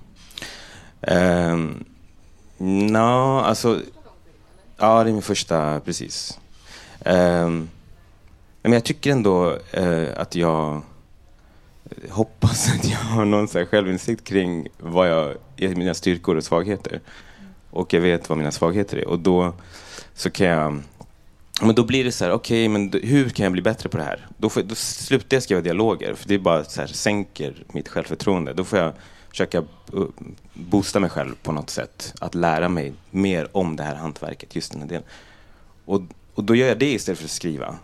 [1.01, 1.85] Ehm,
[2.59, 3.81] Nå, alltså...
[4.77, 6.39] Ja, det är min första, precis.
[7.05, 7.69] Ehm,
[8.63, 10.83] men jag tycker ändå eh, att jag
[12.11, 17.00] hoppas att jag har någon så här självinsikt kring vad jag mina styrkor och svagheter.
[17.70, 19.09] Och jag vet vad mina svagheter är.
[19.09, 19.55] Och då
[20.14, 20.83] så kan jag...
[21.61, 24.05] Men då blir det så här, okej, men hur kan jag bli bättre på det
[24.05, 24.26] här?
[24.37, 27.88] Då, får, då slutar jag skriva dialoger, för det är bara så här, sänker mitt
[27.88, 28.52] självförtroende.
[28.52, 28.92] Då får jag
[29.31, 29.59] försöka
[29.94, 30.07] uh,
[30.55, 32.14] boosta mig själv på något sätt.
[32.20, 35.05] Att lära mig mer om det här hantverket, just den här delen.
[35.85, 36.02] Och,
[36.35, 37.76] och då gör jag det istället för att skriva.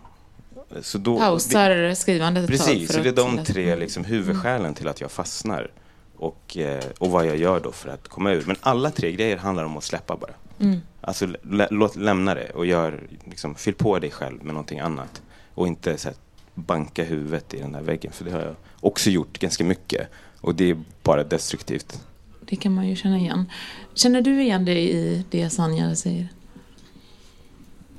[0.81, 4.73] Så då, Pausar skrivandet ett tag Precis, för så det är de tre liksom, huvudskälen
[4.73, 5.71] till att jag fastnar.
[6.15, 8.43] Och, eh, och vad jag gör då för att komma ur.
[8.47, 10.33] Men alla tre grejer handlar om att släppa bara.
[10.59, 10.81] Mm.
[11.01, 15.21] Alltså lä, låt, lämna det och gör, liksom, fyll på dig själv med någonting annat.
[15.53, 16.17] Och inte så här,
[16.53, 18.11] banka huvudet i den där väggen.
[18.11, 20.07] För det har jag också gjort ganska mycket.
[20.41, 22.01] Och det är bara destruktivt.
[22.41, 23.51] Det kan man ju känna igen.
[23.93, 26.27] Känner du igen dig i det Sanja säger?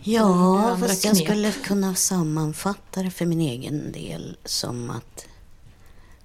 [0.03, 1.25] Ja, fast jag knep.
[1.27, 5.27] skulle kunna sammanfatta det för min egen del som att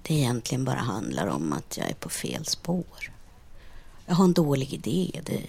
[0.02, 3.12] det egentligen bara handlar om att jag är på fel spår.
[4.06, 5.20] Jag har en dålig idé.
[5.26, 5.40] Det,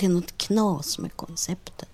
[0.00, 1.88] det är något knas med konceptet.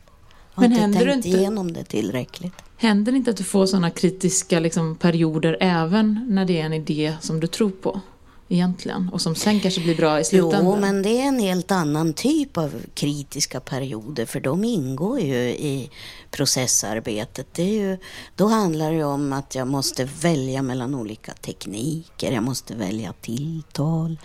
[0.55, 2.53] Jag har Men inte händer tänkt inte- igenom det tillräckligt.
[2.77, 6.73] Händer det inte att du får sådana kritiska liksom, perioder även när det är en
[6.73, 8.01] idé som du tror på?
[8.49, 9.09] Egentligen.
[9.13, 10.65] Och som sen kanske blir bra i slutändan.
[10.65, 15.37] Jo, men det är en helt annan typ av kritiska perioder för de ingår ju
[15.49, 15.91] i
[16.31, 17.47] processarbetet.
[17.53, 17.99] Det är ju,
[18.37, 23.13] då handlar det ju om att jag måste välja mellan olika tekniker, jag måste välja
[23.21, 24.19] tilltal,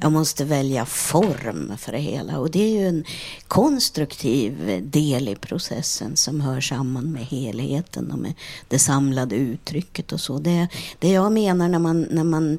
[0.00, 2.38] jag måste välja form för det hela.
[2.38, 3.04] Och det är ju en
[3.48, 8.34] konstruktiv del i processen som hör samman med helheten och med
[8.68, 10.38] det samlade uttrycket och så.
[10.38, 12.58] Det, det jag menar när man, när man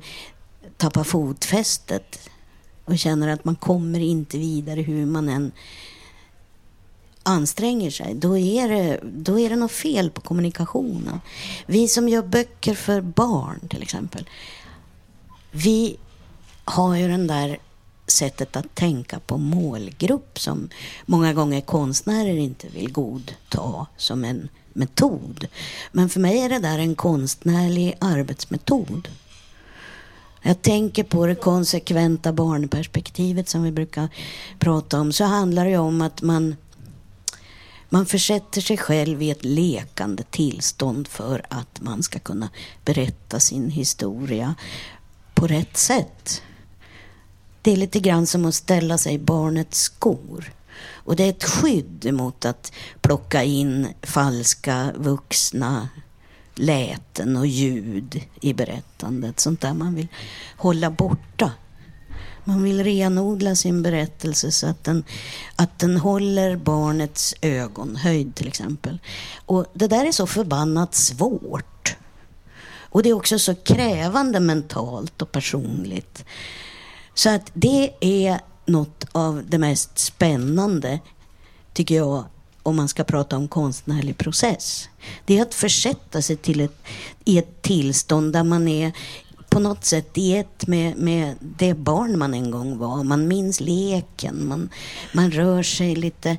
[0.80, 2.30] tappar fotfästet
[2.86, 5.52] och känner att man kommer inte vidare hur man än
[7.24, 11.22] anstränger sig, då är, det, då är det något fel på kommunikationen.
[11.66, 14.30] Vi som gör böcker för barn till exempel,
[15.52, 15.98] vi
[16.66, 17.58] har ju den där
[18.08, 20.70] sättet att tänka på målgrupp som
[21.06, 25.48] många gånger konstnärer inte vill godta som en metod.
[25.92, 29.08] Men för mig är det där en konstnärlig arbetsmetod.
[30.42, 34.10] Jag tänker på det konsekventa barnperspektivet som vi brukar
[34.60, 35.12] prata om.
[35.12, 36.56] Så handlar det om att man,
[37.90, 42.50] man försätter sig själv i ett lekande tillstånd för att man ska kunna
[42.86, 44.56] berätta sin historia
[45.34, 46.42] på rätt sätt.
[47.62, 50.54] Det är lite grann som att ställa sig i barnets skor.
[50.92, 52.72] Och det är ett skydd mot att
[53.02, 55.90] plocka in falska vuxna
[56.60, 59.40] läten och ljud i berättandet.
[59.40, 60.08] Sånt där man vill
[60.58, 61.52] hålla borta.
[62.44, 65.04] Man vill renodla sin berättelse så att den,
[65.56, 69.00] att den håller barnets ögonhöjd till exempel.
[69.46, 71.96] Och det där är så förbannat svårt.
[72.92, 76.26] Och det är också så krävande mentalt och personligt.
[77.14, 81.00] Så att det är något av det mest spännande,
[81.74, 82.24] tycker jag,
[82.64, 84.90] om man ska prata om konstnärlig process.
[85.26, 86.84] Det är att försätta sig till ett,
[87.26, 88.92] i ett tillstånd där man är
[89.50, 93.04] på något sätt i ett med, med det barn man en gång var.
[93.04, 94.70] Man minns leken, man,
[95.14, 96.38] man rör sig lite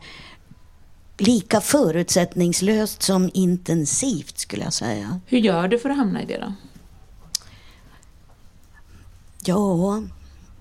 [1.18, 5.20] lika förutsättningslöst som intensivt skulle jag säga.
[5.26, 6.52] Hur gör du för att hamna i det då?
[9.44, 10.02] Ja,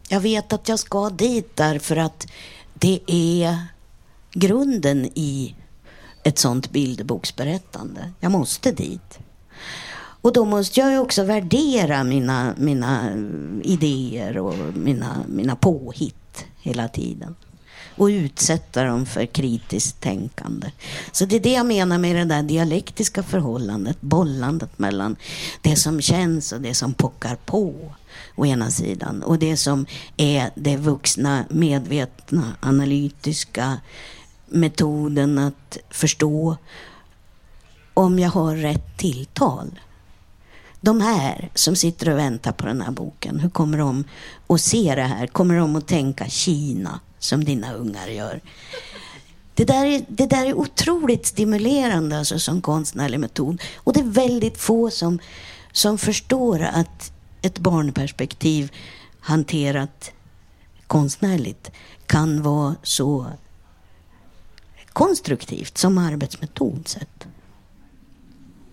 [0.10, 2.28] jag vet att jag ska dit därför att
[2.74, 3.58] det är
[4.34, 5.56] grunden i
[6.24, 8.12] ett sånt bilderboksberättande.
[8.20, 9.20] Jag måste dit.
[10.22, 13.14] Och då måste jag ju också värdera mina, mina
[13.64, 17.36] idéer och mina, mina påhitt hela tiden.
[17.96, 20.72] Och utsätta dem för kritiskt tänkande.
[21.12, 25.16] Så det är det jag menar med det där dialektiska förhållandet, bollandet mellan
[25.62, 27.74] det som känns och det som pockar på
[28.36, 29.86] å ena sidan och det som
[30.18, 33.80] är det vuxna, medvetna, analytiska
[34.52, 36.58] metoden att förstå
[37.94, 39.80] om jag har rätt tilltal.
[40.82, 44.04] De här som sitter och väntar på den här boken, hur kommer de
[44.48, 45.28] att se det här?
[45.28, 48.42] Kommer de att tänka Kina som dina ungar gör?
[49.54, 53.62] Det där, är, det där är otroligt stimulerande alltså, som konstnärlig metod.
[53.78, 55.20] Och det är väldigt få som,
[55.72, 58.72] som förstår att ett barnperspektiv
[59.20, 60.12] hanterat
[60.88, 61.72] konstnärligt
[62.06, 63.26] kan vara så
[65.00, 67.28] konstruktivt som arbetsmetod sett.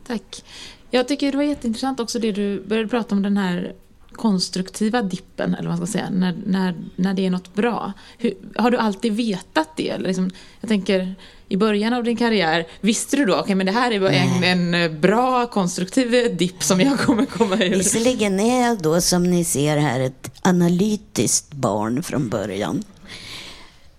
[0.06, 0.44] Tack.
[0.90, 3.74] Jag tycker det var jätteintressant också det du började prata om den här
[4.12, 7.92] konstruktiva dippen, eller vad man ska säga, när, när, när det är något bra.
[8.18, 9.88] Hur, har du alltid vetat det?
[9.88, 11.14] Eller liksom, jag tänker,
[11.48, 14.44] i början av din karriär, visste du då, okej okay, men det här är en,
[14.44, 17.76] en eh, bra konstruktiv dipp som jag kommer komma ur?
[17.76, 22.84] Visserligen är jag då, som ni ser här, ett analytiskt barn från början.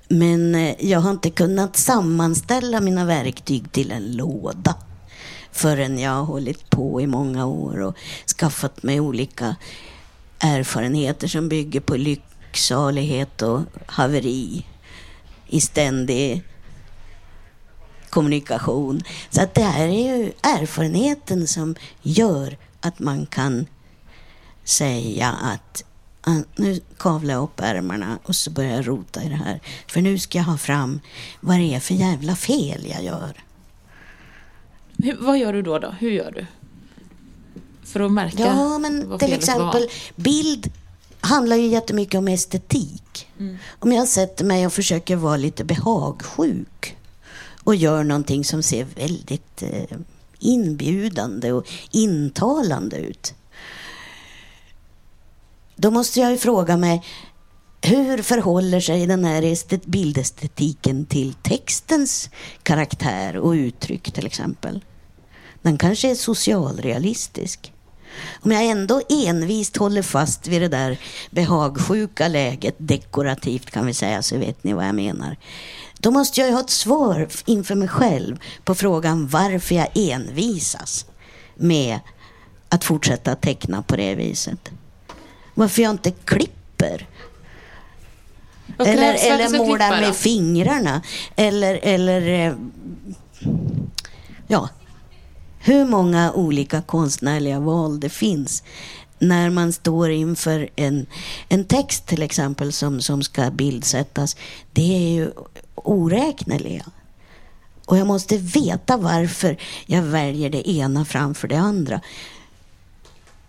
[0.07, 4.75] Men eh, jag har inte kunnat sammanställa mina verktyg till en låda
[5.51, 7.97] förrän jag har hållit på i många år och
[8.37, 9.55] skaffat mig olika
[10.39, 14.65] erfarenheter som bygger på lycksalighet och haveri
[15.47, 16.43] i ständig
[18.09, 19.03] kommunikation.
[19.29, 23.65] Så att det här är ju erfarenheten som gör att man kan
[24.63, 25.83] säga att
[26.55, 29.61] nu kavlar jag upp ärmarna och så börjar jag rota i det här.
[29.87, 30.99] För nu ska jag ha fram
[31.39, 33.43] vad det är för jävla fel jag gör.
[34.97, 35.89] Hur, vad gör du då, då?
[35.99, 36.45] Hur gör du?
[37.83, 40.23] För att märka Ja, men till exempel var.
[40.23, 40.71] bild
[41.19, 43.27] handlar ju jättemycket om estetik.
[43.39, 43.57] Mm.
[43.79, 46.97] Om jag sätter mig och försöker vara lite behagsjuk
[47.63, 49.97] och gör någonting som ser väldigt eh,
[50.39, 53.33] inbjudande och intalande ut.
[55.79, 57.03] Då måste jag ju fråga mig,
[57.81, 62.29] hur förhåller sig den här bildestetiken till textens
[62.63, 64.83] karaktär och uttryck till exempel?
[65.61, 67.73] Den kanske är socialrealistisk.
[68.41, 74.21] Om jag ändå envist håller fast vid det där behagsjuka läget, dekorativt kan vi säga,
[74.21, 75.37] så vet ni vad jag menar.
[75.99, 81.05] Då måste jag ju ha ett svar inför mig själv på frågan varför jag envisas
[81.55, 81.99] med
[82.69, 84.71] att fortsätta teckna på det viset.
[85.57, 87.07] Varför jag inte klipper.
[88.79, 91.01] Eller, eller målar med fingrarna.
[91.35, 92.53] Eller, eller eh,
[94.47, 94.69] ja,
[95.59, 98.63] hur många olika konstnärliga val det finns
[99.19, 101.05] när man står inför en,
[101.49, 104.35] en text till exempel som, som ska bildsättas.
[104.73, 105.31] Det är ju
[105.75, 106.85] oräkneliga.
[107.85, 112.01] Och jag måste veta varför jag väljer det ena framför det andra.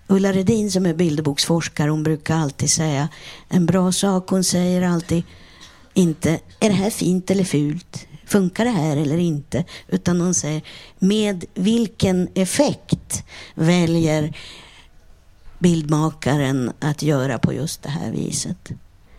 [0.08, 3.08] Ulla Redin som är bilderboksforskare, hon brukar alltid säga
[3.48, 4.30] en bra sak.
[4.30, 5.22] Hon säger alltid
[5.94, 6.30] inte
[6.60, 8.08] är det här fint eller fult?
[8.28, 9.64] funkar det här eller inte?
[9.88, 10.62] Utan hon säger,
[10.98, 14.36] med vilken effekt väljer
[15.58, 18.70] bildmakaren att göra på just det här viset?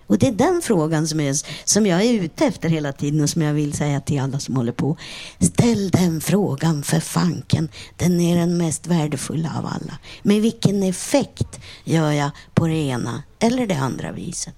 [0.09, 1.35] Och det är den frågan som, är,
[1.67, 4.55] som jag är ute efter hela tiden och som jag vill säga till alla som
[4.55, 4.97] håller på.
[5.39, 7.69] Ställ den frågan för fanken.
[7.97, 9.97] Den är den mest värdefulla av alla.
[10.21, 14.55] Med vilken effekt gör jag på det ena eller det andra viset?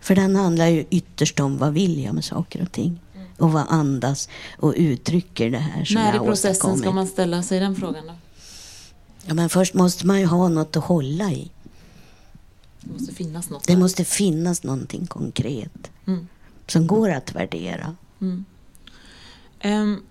[0.00, 3.00] För den handlar ju ytterst om vad vill jag med saker och ting.
[3.38, 7.60] Och vad andas och uttrycker det här som När i processen ska man ställa sig
[7.60, 8.12] den frågan då?
[9.26, 11.50] Ja, men först måste man ju ha något att hålla i.
[12.84, 13.66] Det måste finnas något.
[13.66, 13.80] Det där.
[13.80, 16.28] måste finnas någonting konkret Mm.
[16.66, 17.96] som går att värdera.
[19.60, 20.02] Ehm,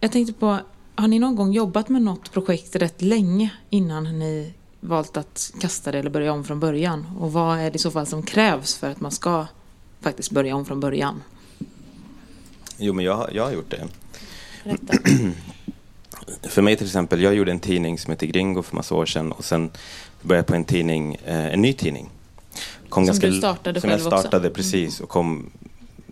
[0.00, 0.58] jag tänkte på,
[0.94, 5.92] har ni någon gång jobbat med något projekt rätt länge innan ni valt att kasta
[5.92, 7.06] det eller börja om från början?
[7.18, 9.46] Och vad är det i så fall som krävs för att man ska
[10.00, 11.22] faktiskt börja om från början?
[12.78, 13.88] Jo, men jag, jag har gjort det.
[16.42, 19.32] För mig till exempel, jag gjorde en tidning som heter Gringo för massa år sedan
[19.32, 19.70] och sen
[20.22, 22.10] började jag på en tidning, eh, en ny tidning.
[22.88, 24.20] Kom Som du startade Som själv jag också?
[24.20, 25.50] startade precis och kom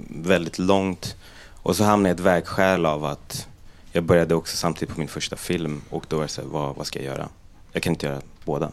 [0.08, 1.16] väldigt långt.
[1.62, 3.48] Och så hamnade jag i ett vägskäl av att
[3.92, 6.76] jag började också samtidigt på min första film och då var det så här, vad,
[6.76, 7.28] vad ska jag göra?
[7.72, 8.72] Jag kan inte göra båda.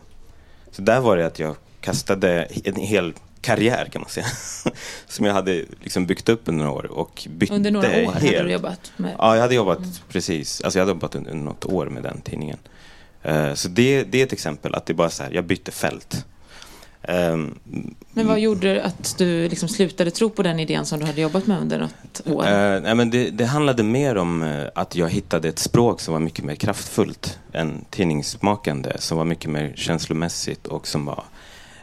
[0.71, 4.25] Så där var det att jag kastade en hel karriär kan man säga.
[5.07, 8.27] Som jag hade liksom byggt upp under några år och bytte Under några år hade
[8.27, 8.45] helt.
[8.45, 9.15] du jobbat med...
[9.17, 10.61] Ja, jag hade jobbat precis.
[10.61, 12.57] Alltså jag hade jobbat under något år med den tidningen.
[13.23, 16.25] Eh, så det, det är ett exempel att det bara så här, jag bytte fält.
[17.03, 17.59] Ehm,
[18.13, 21.47] Men vad gjorde att du liksom slutade tro på den idén som du hade jobbat
[21.47, 22.47] med under något år?
[22.47, 26.13] Eh, nej, men det, det handlade mer om eh, att jag hittade ett språk som
[26.13, 31.23] var mycket mer kraftfullt än tidningsmakande, som var mycket mer känslomässigt och som var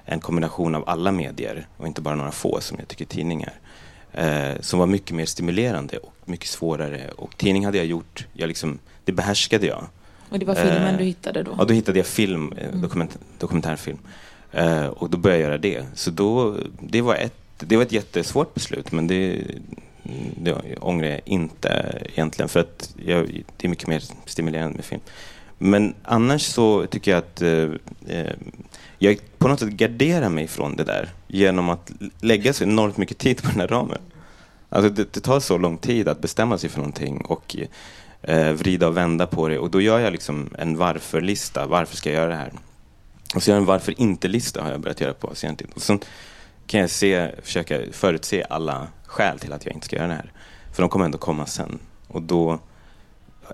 [0.09, 3.53] en kombination av alla medier och inte bara några få som jag tycker tidningar.
[4.13, 7.11] Eh, som var mycket mer stimulerande och mycket svårare.
[7.17, 9.85] Och tidning hade jag gjort, jag liksom, det behärskade jag.
[10.29, 11.55] Och det var filmen eh, du hittade då?
[11.59, 13.99] Ja, då hittade jag film, eh, dokument, dokumentärfilm.
[14.53, 15.87] Eh, och då började jag göra det.
[15.95, 19.43] Så då, det var ett, det var ett jättesvårt beslut, men det,
[20.37, 22.49] det ångrar jag inte egentligen.
[22.49, 25.01] För att jag, det är mycket mer stimulerande med film.
[25.59, 27.69] Men annars så tycker jag att eh,
[28.19, 28.33] eh,
[28.99, 33.18] jag på något sätt garderar mig från det där genom att lägga så enormt mycket
[33.18, 33.99] tid på den här ramen.
[34.68, 37.57] Alltså det, det tar så lång tid att bestämma sig för någonting och
[38.22, 39.59] eh, vrida och vända på det.
[39.59, 41.66] Och då gör jag liksom en varför-lista.
[41.66, 42.53] Varför ska jag göra det här?
[43.34, 45.68] Och så gör jag en varför inte-lista har jag börjat göra på senare tid.
[45.74, 46.01] Och sen
[46.66, 50.32] kan jag se, försöka förutse alla skäl till att jag inte ska göra det här.
[50.72, 51.78] För de kommer ändå komma sen.
[52.09, 52.59] Och då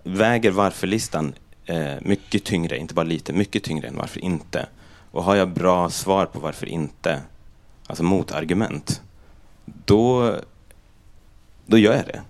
[0.05, 1.35] väger varför-listan
[1.67, 4.67] eh, mycket tyngre, inte bara lite, mycket tyngre än varför inte.
[5.15, 7.21] Och har jag bra svar på varför inte,
[7.87, 9.03] alltså motargument,
[9.65, 10.35] då,
[11.67, 12.23] då gör jag det.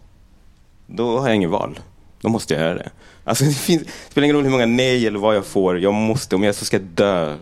[0.86, 1.78] Då har jag ingen val.
[2.20, 2.90] Då måste jag göra det.
[3.24, 5.80] Alltså det, finns, det spelar ingen roll hur många nej eller vad jag får.
[5.80, 7.36] Jag måste, om jag så ska dö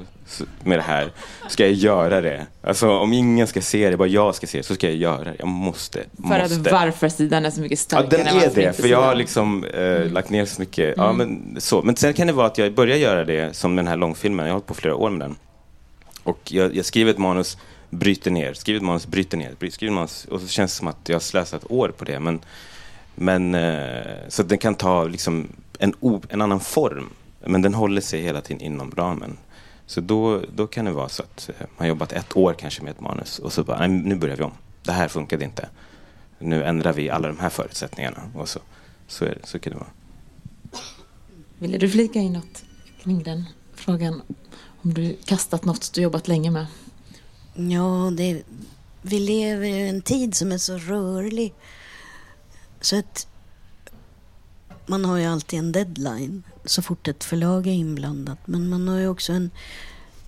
[0.65, 1.13] med det här,
[1.49, 2.47] ska jag göra det.
[2.63, 5.25] Alltså om ingen ska se det, bara jag ska se det, så ska jag göra
[5.25, 5.37] det.
[5.39, 6.01] Jag måste.
[6.17, 6.45] För måste.
[6.45, 8.73] att varför-sidan är så mycket Ja, starkare den än är det.
[8.73, 10.95] För jag har liksom eh, lagt ner så mycket.
[10.97, 11.83] Ja, men, så.
[11.83, 14.47] men sen kan det vara att jag börjar göra det som den här långfilmen.
[14.47, 15.37] Jag har hållit på flera år med den.
[16.23, 17.59] Och jag, jag skriver ett manus,
[17.91, 18.55] bryter ner.
[18.55, 19.55] Skriver ett manus, bryter ner.
[19.71, 22.21] Skriver ett manus, och så känns det som att jag har slösat år på det.
[22.21, 22.41] Men,
[23.15, 25.49] men, eh, så den kan ta liksom
[25.79, 25.95] en,
[26.29, 27.11] en annan form.
[27.45, 29.37] Men den håller sig hela tiden inom ramen.
[29.87, 32.83] Så då, då kan det vara så att eh, man har jobbat ett år kanske
[32.83, 34.53] med ett manus och så bara, nej, nu börjar vi om.
[34.83, 35.69] Det här funkade inte.
[36.39, 38.23] Nu ändrar vi alla de här förutsättningarna.
[38.35, 38.61] Och så,
[39.07, 39.91] så, är det, så kan det vara.
[41.59, 42.65] Ville du flika in något
[43.03, 44.23] kring den frågan?
[44.83, 46.67] Om du kastat något du jobbat länge med?
[47.55, 48.43] Ja, det,
[49.03, 51.55] vi lever i en tid som är så rörlig.
[52.81, 53.27] Så att
[54.87, 58.39] man har ju alltid en deadline så fort ett förlag är inblandat.
[58.45, 59.51] Men man har ju också en,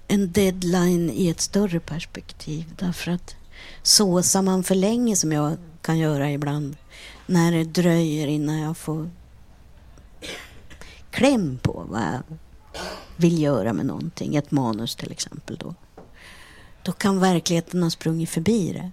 [0.09, 2.73] en deadline i ett större perspektiv.
[2.79, 3.37] Därför att
[3.83, 6.77] såsar man för länge som jag kan göra ibland
[7.27, 9.11] när det dröjer innan jag får
[11.11, 12.23] kläm på vad jag
[13.17, 15.75] vill göra med någonting, ett manus till exempel då
[16.85, 18.91] då kan verkligheten ha sprungit förbi det.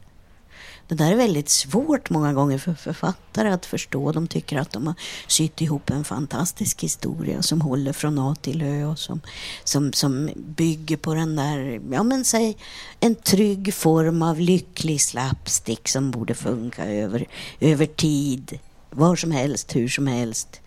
[0.91, 4.11] Det där är väldigt svårt många gånger för författare att förstå.
[4.11, 4.95] De tycker att de har
[5.27, 9.21] sytt ihop en fantastisk historia som håller från A till Ö och som,
[9.63, 12.57] som, som bygger på den där, ja men säg
[12.99, 17.25] en trygg form av lycklig slapstick som borde funka över,
[17.59, 20.61] över tid, var som helst, hur som helst.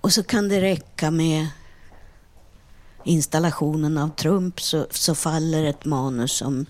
[0.00, 1.46] Och så kan det räcka med
[3.04, 6.66] installationen av Trump så, så faller ett manus som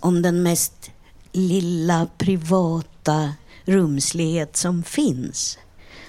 [0.00, 0.90] om den mest
[1.32, 3.32] lilla privata
[3.64, 5.58] rumslighet som finns.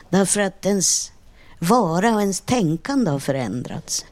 [0.09, 1.11] Därför att ens
[1.59, 4.05] vara och ens tänkande har förändrats.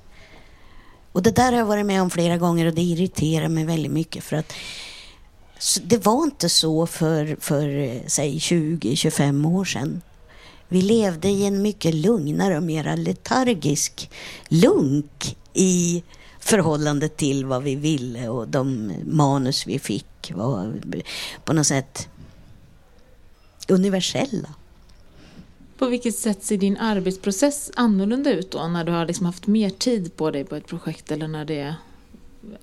[1.11, 3.91] Och det där har jag varit med om flera gånger och det irriterar mig väldigt
[3.91, 4.53] mycket för att
[5.81, 10.01] det var inte så för, för eh, säg 20-25 år sedan.
[10.67, 14.09] Vi levde i en mycket lugnare och mer letargisk
[14.49, 16.03] lunk i
[16.45, 20.73] förhållande till vad vi ville och de manus vi fick var
[21.45, 22.09] på något sätt
[23.67, 24.49] universella.
[25.77, 29.69] På vilket sätt ser din arbetsprocess annorlunda ut då när du har liksom haft mer
[29.69, 31.75] tid på dig på ett projekt eller när det är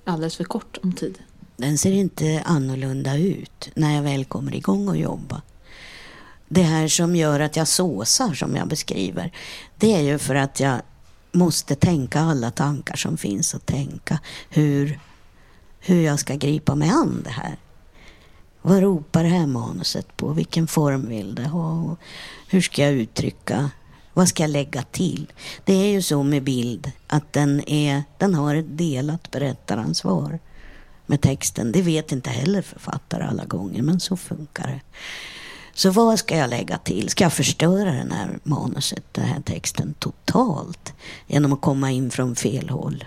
[0.05, 1.18] alldeles för kort om tid?
[1.57, 5.43] Den ser inte annorlunda ut när jag väl kommer igång och jobba.
[6.49, 9.33] Det här som gör att jag såsar som jag beskriver,
[9.76, 10.83] det är ju för att jag
[11.33, 14.18] måste tänka alla tankar som finns och tänka
[14.51, 15.01] hur,
[15.80, 17.57] hur jag ska gripa mig an det här.
[18.62, 20.33] Vad ropar det här manuset på?
[20.33, 21.97] Vilken form vill det ha?
[22.49, 23.70] Hur ska jag uttrycka?
[24.12, 25.33] Vad ska jag lägga till?
[25.64, 30.39] Det är ju så med bild att den, är, den har ett delat berättaransvar
[31.07, 31.72] med texten.
[31.72, 34.80] Det vet inte heller författare alla gånger, men så funkar det.
[35.75, 37.09] Så vad ska jag lägga till?
[37.09, 40.93] Ska jag förstöra den här manuset, den här texten totalt
[41.27, 43.05] genom att komma in från fel håll?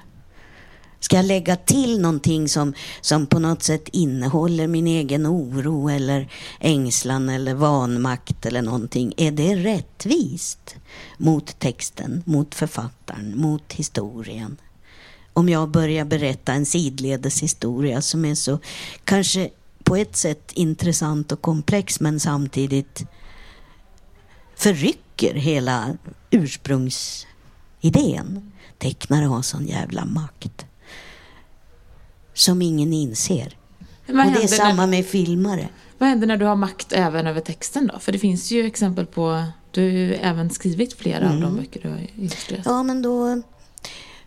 [0.99, 6.32] Ska jag lägga till någonting som, som på något sätt innehåller min egen oro eller
[6.59, 9.13] ängslan eller vanmakt eller någonting?
[9.18, 10.76] Är det rättvist
[11.18, 14.57] mot texten, mot författaren, mot historien?
[15.34, 18.59] Om jag börjar berätta en sidledes historia som är så
[19.03, 19.49] kanske
[19.86, 23.05] på ett sätt intressant och komplex men samtidigt
[24.55, 25.97] förrycker hela
[26.31, 28.51] ursprungsidén.
[28.77, 30.65] Tecknare har sån jävla makt
[32.33, 33.57] som ingen inser.
[34.07, 35.69] Och det är samma när, med filmare.
[35.97, 37.99] Vad händer när du har makt även över texten då?
[37.99, 41.36] För det finns ju exempel på, du har ju även skrivit flera mm.
[41.36, 42.65] av de böcker du har illustrerat.
[42.65, 43.41] Ja, men då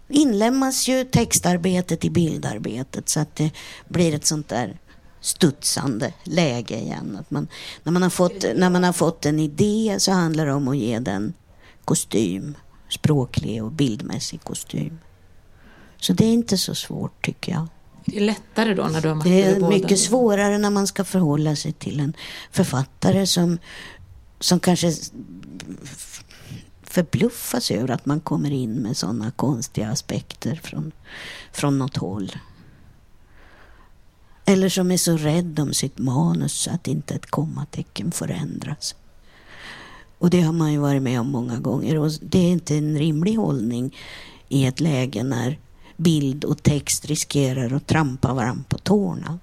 [0.09, 3.50] inlämnas ju textarbetet i bildarbetet så att det
[3.88, 4.78] blir ett sånt där
[5.20, 7.16] studsande läge igen.
[7.20, 7.48] Att man,
[7.82, 10.76] när, man har fått, när man har fått en idé så handlar det om att
[10.76, 11.34] ge den
[11.84, 12.54] kostym,
[12.88, 14.98] språklig och bildmässig kostym.
[15.96, 17.66] Så det är inte så svårt tycker jag.
[18.04, 21.04] Det är lättare då när du har makt Det är mycket svårare när man ska
[21.04, 22.14] förhålla sig till en
[22.50, 23.58] författare som,
[24.40, 24.92] som kanske
[26.82, 30.92] förbluffas över att man kommer in med sådana konstiga aspekter från,
[31.52, 32.32] från något håll.
[34.49, 38.94] Eller som är så rädd om sitt manus att inte ett kommatecken får ändras.
[40.18, 41.99] Och det har man ju varit med om många gånger.
[41.99, 43.96] Och det är inte en rimlig hållning
[44.49, 45.59] i ett läge när
[45.96, 49.38] bild och text riskerar att trampa varandra på tårna.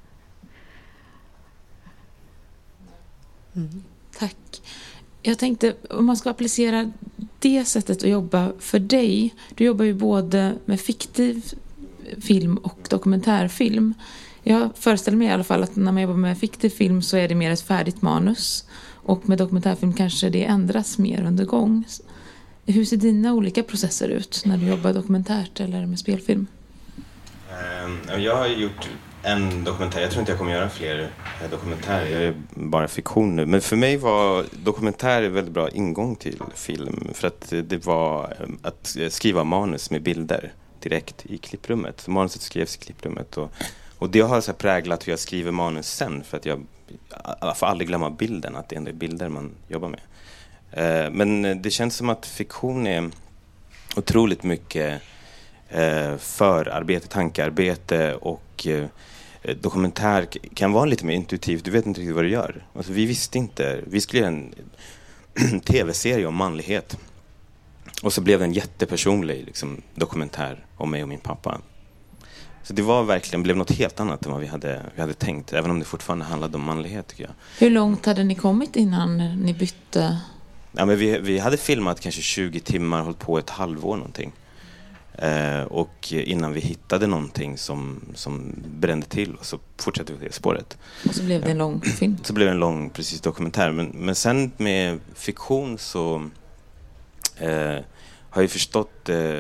[3.56, 3.84] Mm.
[4.18, 4.62] Tack.
[5.22, 6.92] Jag tänkte om man ska applicera
[7.40, 9.36] det sättet att jobba för dig.
[9.56, 11.54] Du jobbar ju både med fiktiv
[12.22, 13.94] film och dokumentärfilm.
[14.48, 17.28] Jag föreställer mig i alla fall att när man jobbar med fiktiv film så är
[17.28, 18.66] det mer ett färdigt manus.
[18.94, 21.84] Och med dokumentärfilm kanske det ändras mer under gång.
[22.66, 26.48] Hur ser dina olika processer ut när du jobbar dokumentärt eller med spelfilm?
[27.50, 28.90] Ehm, jag har gjort
[29.24, 30.02] en dokumentär.
[30.02, 31.00] Jag tror inte jag kommer göra fler
[31.44, 32.12] eh, dokumentärer.
[32.12, 33.46] Jag är bara fiktion nu.
[33.46, 37.08] Men för mig var dokumentär en väldigt bra ingång till film.
[37.14, 42.08] För att det var ehm, att skriva manus med bilder direkt i klipprummet.
[42.08, 43.38] Manuset skrevs i klipprummet.
[43.38, 43.52] Och,
[44.06, 46.24] och det har så präglat hur jag skriver manus sen.
[46.24, 46.66] För att jag,
[47.42, 50.00] jag får aldrig glömma bilden, att det är bilder man jobbar med.
[50.72, 53.12] Eh, men det känns som att fiktion är
[53.96, 55.02] otroligt mycket
[55.70, 58.86] eh, förarbete, tankearbete och eh,
[59.62, 61.66] dokumentär kan vara lite mer intuitivt.
[61.66, 62.66] Du vet inte riktigt vad du gör.
[62.74, 63.82] Alltså, vi visste inte.
[63.88, 64.54] Vi skulle göra en
[65.66, 66.98] tv-serie om manlighet.
[68.04, 71.62] Och så blev det en jättepersonlig liksom, dokumentär om mig och min pappa.
[72.68, 75.54] Så det var verkligen, blev något helt annat än vad vi hade, vi hade tänkt.
[75.54, 77.34] Även om det fortfarande handlade om manlighet tycker jag.
[77.60, 80.18] Hur långt hade ni kommit innan ni bytte?
[80.72, 84.32] Ja, men vi, vi hade filmat kanske 20 timmar, hållit på ett halvår någonting.
[85.18, 90.78] Eh, och innan vi hittade någonting som, som brände till så fortsatte vi det spåret.
[91.10, 92.18] Och så blev det en lång film?
[92.24, 93.72] Så blev det en lång, precis, dokumentär.
[93.72, 96.30] Men, men sen med fiktion så
[97.38, 97.78] eh,
[98.36, 99.40] har ju förstått eh,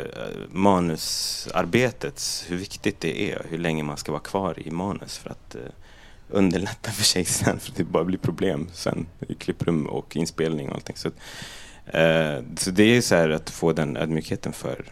[0.52, 5.56] manusarbetet, hur viktigt det är, hur länge man ska vara kvar i manus för att
[5.56, 5.62] eh,
[6.30, 10.76] underlätta för sig sen, för det bara blir problem sen i klipprum och inspelning och
[10.76, 10.96] allting.
[10.96, 11.08] Så,
[11.98, 14.86] eh, så det är så här att få den ödmjukheten för,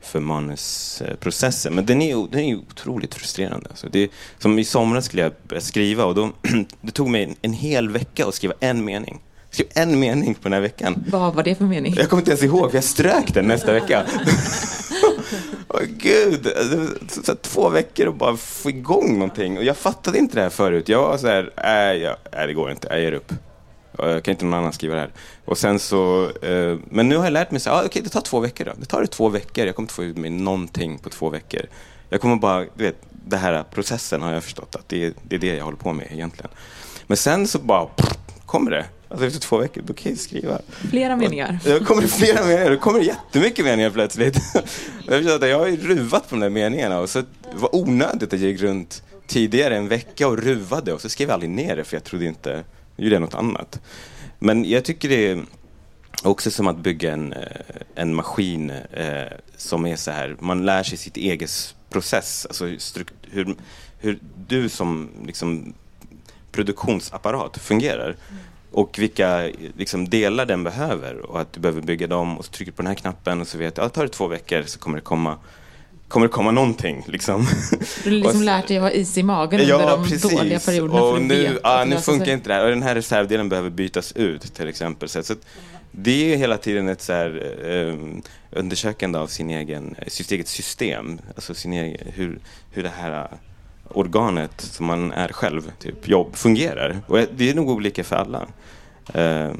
[0.00, 1.74] för manusprocessen.
[1.74, 3.68] Men den är, ju- den är otroligt frustrerande.
[3.70, 6.32] Alltså det, som i somras skulle jag börja skriva och då,
[6.80, 9.20] det tog mig en, en hel vecka att skriva en mening.
[9.50, 11.04] Skrev en mening på den här veckan.
[11.08, 11.94] Vad var det för mening?
[11.96, 14.06] Jag kommer inte ens ihåg, för jag strök den nästa vecka.
[15.68, 19.58] Åh gud, det var så, två veckor och bara få igång någonting.
[19.58, 20.88] Och jag fattade inte det här förut.
[20.88, 23.32] Jag var så här, nej, jag, nej det går inte, jag ger upp.
[23.98, 25.10] Jag kan inte någon annan skriva det här.
[25.44, 28.08] Och sen så, eh, men nu har jag lärt mig så här, ah, okej det
[28.08, 28.72] tar två veckor då.
[28.76, 31.60] Det tar det två veckor, jag kommer inte få ut mig någonting på två veckor.
[32.08, 35.34] Jag kommer bara, du vet, det här processen har jag förstått att det är, det
[35.36, 36.50] är det jag håller på med egentligen.
[37.06, 38.84] Men sen så bara, pff, kommer det.
[39.10, 40.58] Alltså efter två veckor, då kan jag skriva.
[40.90, 41.58] Flera meningar.
[41.64, 44.38] Det kommer flera meningar, det kommer jättemycket meningar plötsligt.
[45.06, 48.32] Jag att jag har ju ruvat på de där meningarna och så det var onödigt
[48.34, 51.76] att jag gick runt tidigare en vecka och ruvade och så skrev jag aldrig ner
[51.76, 52.64] det för jag trodde inte,
[52.96, 53.80] jag gjorde något annat.
[54.38, 55.44] Men jag tycker det är
[56.22, 57.40] också som att bygga en, eh,
[57.94, 62.64] en maskin eh, som är så här, man lär sig sitt eget process, alltså
[63.30, 63.56] hur,
[63.98, 65.74] hur du som liksom,
[66.52, 68.16] produktionsapparat fungerar
[68.72, 72.72] och vilka liksom, delar den behöver och att du behöver bygga dem och så trycker
[72.72, 74.78] du på den här knappen och så vet du, ja, tar det två veckor så
[74.78, 75.38] kommer det komma
[76.08, 77.46] kommer det komma någonting liksom.
[78.04, 81.02] Du har liksom lärt dig att vara is i magen under de dåliga perioderna.
[81.02, 82.34] och att nu, ja, att nu funkar sig.
[82.34, 82.64] inte det här.
[82.64, 85.08] Och den här reservdelen behöver bytas ut till exempel.
[85.08, 85.46] Så, så att
[85.90, 87.94] det är hela tiden ett så här, eh,
[88.58, 91.20] undersökande av sin egen, sitt eget system.
[91.34, 92.38] Alltså sin egen, hur,
[92.70, 93.28] hur det här
[93.88, 97.00] organet som man är själv, typ jobb, fungerar.
[97.06, 98.46] Och det är nog olika för alla.
[99.14, 99.50] Eh,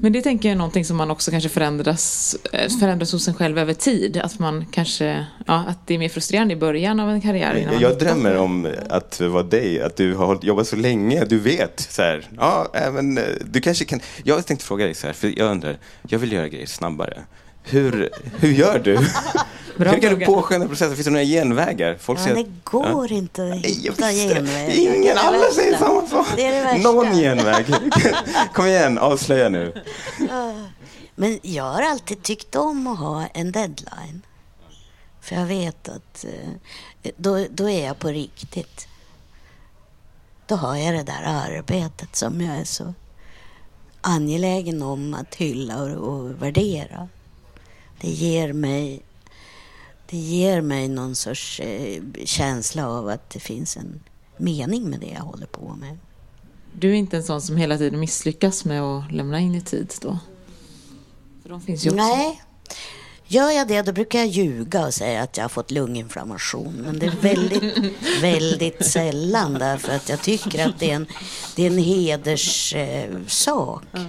[0.00, 3.34] Men det tänker jag är någonting som man också kanske förändras, eh, förändras hos en
[3.34, 4.16] själv över tid.
[4.16, 7.78] Att man kanske, ja, att det är mer frustrerande i början av en karriär.
[7.80, 11.80] Jag drömmer om att vara dig, att du har jobbat så länge, du vet.
[11.80, 14.00] Så här, ja, men, eh, du kanske kan...
[14.24, 15.78] Jag tänkte fråga dig så här, för jag undrar,
[16.08, 17.22] jag vill göra grejer snabbare.
[17.70, 18.94] Hur, hur gör du?
[19.76, 20.26] Bra hur kan du fråga.
[20.26, 20.94] påskynda processen?
[20.94, 21.96] Finns det några genvägar?
[22.00, 24.74] Folk Ja, säger det går inte att hitta genvägar.
[24.78, 26.26] Ingen, alla säger samma sak.
[26.36, 26.92] Det är det värsta.
[26.92, 27.66] Någon genväg.
[28.54, 29.74] Kom igen, avslöja nu.
[31.14, 34.22] Men jag har alltid tyckt om att ha en deadline.
[35.20, 38.88] För jag vet att eh, då, då är jag på riktigt.
[40.46, 42.94] Då har jag det där arbetet som jag är så
[44.00, 47.08] angelägen om att hylla och, och värdera.
[48.00, 49.02] Det ger mig
[50.10, 54.00] det ger mig någon sorts eh, känsla av att det finns en
[54.36, 55.98] mening med det jag håller på med.
[56.72, 59.94] Du är inte en sån som hela tiden misslyckas med att lämna in i tid
[60.00, 60.18] då?
[61.42, 61.96] För de finns ju också.
[61.96, 62.42] Nej.
[63.26, 66.72] Gör jag det, då brukar jag ljuga och säga att jag har fått lunginflammation.
[66.72, 71.06] Men det är väldigt, väldigt sällan därför att jag tycker att det är en,
[71.56, 73.82] det är en hederssak.
[73.92, 74.02] Eh.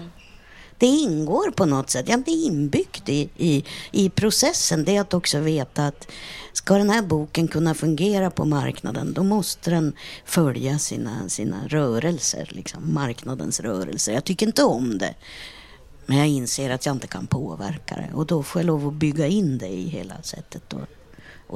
[0.80, 4.86] Det ingår på något sätt, ja, det är inbyggt i, i, i processen.
[4.86, 6.08] Det är att också veta att
[6.54, 9.94] ska den här boken kunna fungera på marknaden då måste den
[10.26, 14.14] följa sina, sina rörelser, liksom, marknadens rörelser.
[14.14, 15.16] Jag tycker inte om det.
[16.06, 18.94] Men jag inser att jag inte kan påverka det och då får jag lov att
[18.94, 20.90] bygga in det i hela sättet att,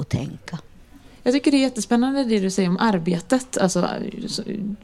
[0.00, 0.58] att tänka.
[1.26, 3.58] Jag tycker det är jättespännande det du säger om arbetet.
[3.58, 3.88] Alltså,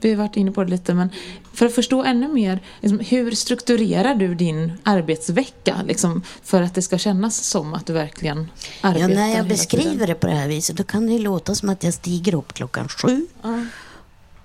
[0.00, 1.08] vi har varit inne på det lite, men
[1.52, 5.76] för att förstå ännu mer, liksom, hur strukturerar du din arbetsvecka?
[5.86, 8.48] Liksom, för att det ska kännas som att du verkligen
[8.80, 11.68] arbetar Ja, när jag beskriver det på det här viset då kan det låta som
[11.68, 13.64] att jag stiger upp klockan sju Ja.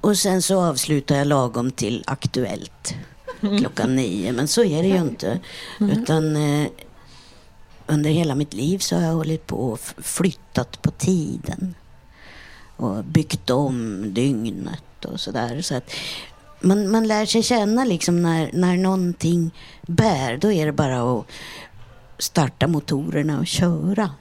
[0.01, 2.95] och sen så avslutar jag lagom till Aktuellt
[3.59, 4.31] klockan nio.
[4.31, 5.39] Men så är det ju inte.
[5.79, 6.67] Utan eh,
[7.87, 11.75] under hela mitt liv så har jag hållit på och flyttat på tiden.
[12.77, 15.61] Och byggt om dygnet och sådär.
[15.61, 15.91] Så att
[16.59, 19.51] man, man lär sig känna liksom när, när någonting
[19.81, 20.37] bär.
[20.37, 21.25] Då är det bara att
[22.17, 24.11] starta motorerna och köra.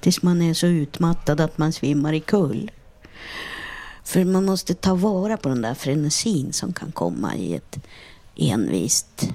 [0.00, 2.70] Tills man är så utmattad att man svimmar i kull.
[4.04, 7.78] För man måste ta vara på den där frenesin som kan komma i ett
[8.36, 9.28] envist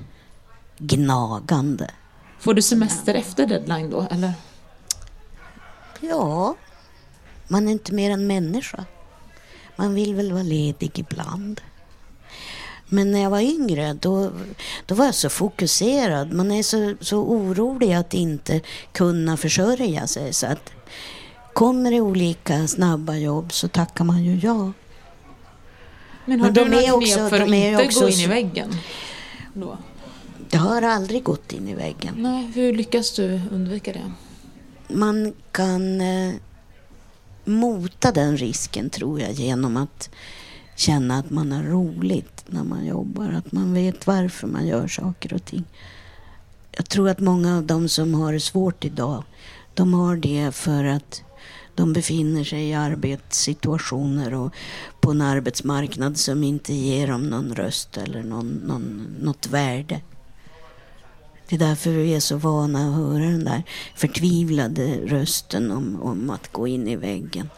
[0.78, 1.92] gnagande.
[2.40, 4.34] Får du semester efter deadline då, eller?
[6.00, 6.56] Ja,
[7.52, 8.86] man är inte mer än människa.
[9.76, 11.62] Man vill väl vara ledig ibland.
[12.86, 14.32] Men när jag var yngre, då,
[14.86, 16.34] då var jag så fokuserad.
[16.34, 20.34] Man är så, så orolig att inte kunna försörja sig.
[20.34, 20.72] Så att
[21.54, 24.72] kommer det olika snabba jobb så tackar man ju ja.
[26.26, 28.76] Men har Men du något också- mer för att inte också gå in i väggen?
[29.54, 29.78] Då?
[30.52, 32.14] Jag har aldrig gått in i väggen.
[32.18, 34.12] Nej, hur lyckas du undvika det?
[34.94, 36.34] man kan eh,
[37.52, 40.10] mota den risken tror jag genom att
[40.76, 43.30] känna att man har roligt när man jobbar.
[43.30, 45.64] Att man vet varför man gör saker och ting.
[46.72, 49.24] Jag tror att många av de som har det svårt idag
[49.74, 51.24] De har det för att
[51.76, 54.54] de befinner sig i arbetssituationer och
[55.00, 60.02] på en arbetsmarknad som inte ger dem någon röst eller någon, någon, något värde.
[61.52, 63.64] Det är därför vi är så vana att höra den där
[63.96, 67.50] förtvivlade rösten om, om att gå in i väggen.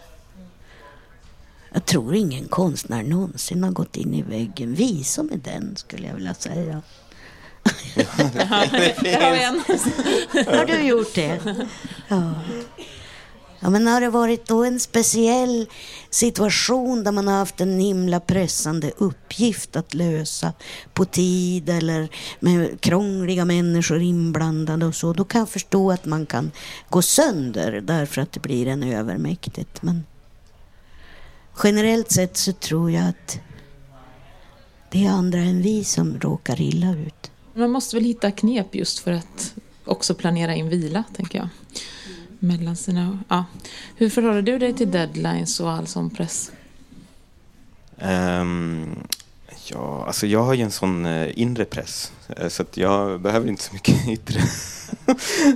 [1.74, 4.74] Jag tror ingen konstnär någonsin har gått in i väggen.
[4.74, 6.82] Vi som är den, skulle jag vilja säga.
[10.58, 11.40] har du gjort det?
[12.08, 12.34] Ja.
[13.64, 15.70] Ja, men har det varit då en speciell
[16.10, 20.54] situation där man har haft en himla pressande uppgift att lösa
[20.94, 22.10] på tid eller
[22.40, 26.52] med krångliga människor inblandade och så, då kan jag förstå att man kan
[26.90, 29.82] gå sönder därför att det blir en övermäktigt.
[29.82, 30.04] Men
[31.64, 33.40] generellt sett så tror jag att
[34.92, 37.32] det är andra än vi som råkar illa ut.
[37.54, 39.54] Man måste väl hitta knep just för att
[39.86, 41.50] också planera in vila, tänker jag
[42.44, 43.20] mellan sina...
[43.30, 43.46] Ja.
[43.96, 46.52] Hur förhåller du dig till deadlines och all sån press?
[48.02, 48.96] Um,
[49.66, 53.50] ja, alltså jag har ju en sån eh, inre press eh, så att jag behöver
[53.50, 54.40] inte så mycket yttre.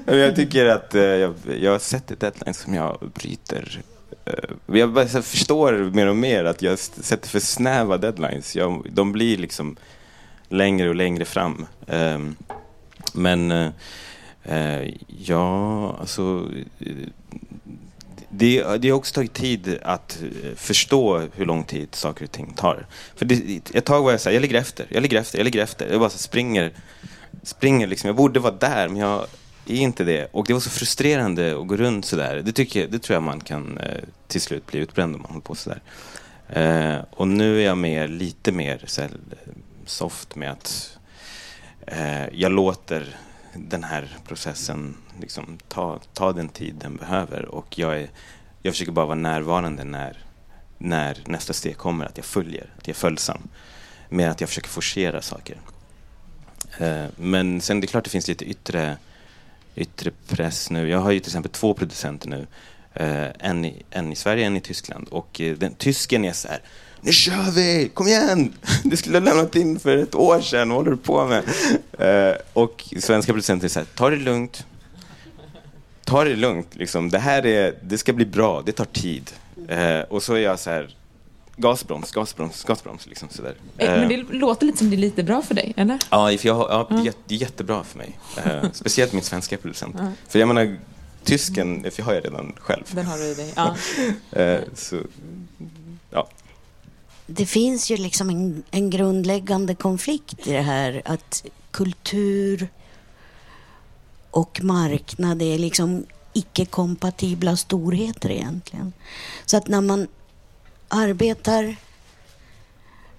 [0.06, 3.82] jag tycker att eh, jag, jag sätter deadlines som jag bryter.
[4.66, 8.56] jag förstår mer och mer att jag sätter för snäva deadlines.
[8.56, 9.76] Jag, de blir liksom
[10.50, 11.66] längre och längre fram.
[11.88, 12.36] Um,
[13.14, 13.72] men
[14.48, 16.52] Eh, ja, alltså...
[18.30, 22.54] Det, det har också tagit tid att eh, förstå hur lång tid saker och ting
[22.54, 22.86] tar.
[23.16, 25.46] För det, ett tag var jag så här, jag ligger efter, jag ligger efter, jag
[25.46, 25.88] ligger efter.
[25.92, 26.72] Jag bara så springer,
[27.44, 28.08] springer liksom.
[28.08, 29.26] Jag borde vara där, men jag
[29.66, 30.28] är inte det.
[30.32, 32.42] Och det var så frustrerande att gå runt sådär.
[32.46, 35.42] Det, tycker, det tror jag man kan eh, till slut bli utbränd om man håller
[35.42, 35.82] på sådär.
[36.50, 39.54] Eh, och nu är jag mer, lite mer så här, eh,
[39.86, 40.98] soft med att
[41.88, 43.16] eh, jag låter
[43.58, 47.46] den här processen liksom, ta, ta den tid den behöver.
[47.46, 48.10] Och jag, är,
[48.62, 50.18] jag försöker bara vara närvarande när,
[50.78, 53.42] när nästa steg kommer, att jag följer, att jag är följsam.
[54.10, 55.58] Mer att jag försöker forcera saker.
[56.78, 58.98] Eh, men sen det är klart det finns lite yttre,
[59.76, 60.90] yttre press nu.
[60.90, 62.48] Jag har ju till exempel två producenter nu.
[62.94, 65.08] Eh, en, i, en i Sverige, en i Tyskland.
[65.08, 66.62] Och eh, den, tysken är så här
[67.08, 68.54] nu kör vi, kom igen!
[68.84, 71.44] Du skulle ha lämnat in för ett år sedan, vad håller du på med?
[72.00, 74.66] Eh, och svenska producenter säger ta det lugnt.
[76.04, 77.10] Ta det lugnt, liksom.
[77.10, 79.32] det här är, det ska bli bra, det tar tid.
[79.68, 80.96] Eh, och så är jag så här,
[81.56, 83.08] gasbroms, gasbroms, gasbroms.
[83.08, 83.56] Liksom sådär.
[83.78, 86.00] Eh, men det låter lite som det är lite bra för dig, eller?
[86.10, 86.88] Ja, för jag, ja
[87.28, 88.20] det är jättebra för mig.
[88.38, 89.96] Eh, speciellt min svenska producent.
[90.28, 90.78] För jag menar,
[91.24, 92.84] tysken, för jag har jag redan själv.
[92.92, 93.76] Den har du i dig, ja.
[94.42, 95.02] eh, så,
[96.12, 96.28] ja
[97.28, 102.70] det finns ju liksom en, en grundläggande konflikt i det här att kultur
[104.32, 108.94] och marknad är liksom icke-kompatibla storheter egentligen.
[109.46, 110.08] Så att när man
[110.88, 111.76] arbetar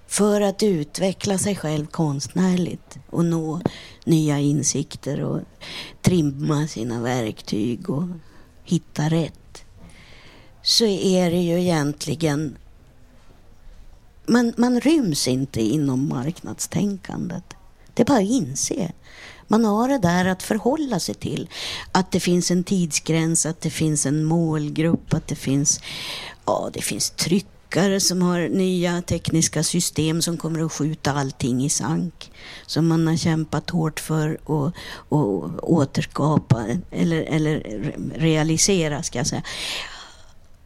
[0.07, 3.61] för att utveckla sig själv konstnärligt och nå
[4.03, 5.41] nya insikter och
[6.01, 8.07] trimma sina verktyg och
[8.63, 9.63] hitta rätt
[10.61, 12.57] så är det ju egentligen
[14.29, 17.43] man, man ryms inte inom marknadstänkandet.
[17.93, 18.91] Det är bara att inse.
[19.47, 21.49] Man har det där att förhålla sig till.
[21.91, 25.79] Att det finns en tidsgräns, att det finns en målgrupp, att det finns,
[26.45, 31.69] ja, det finns tryckare som har nya tekniska system som kommer att skjuta allting i
[31.69, 32.31] sank.
[32.65, 34.73] Som man har kämpat hårt för att
[35.61, 37.83] återskapa eller, eller
[38.15, 39.43] realisera, ska jag säga.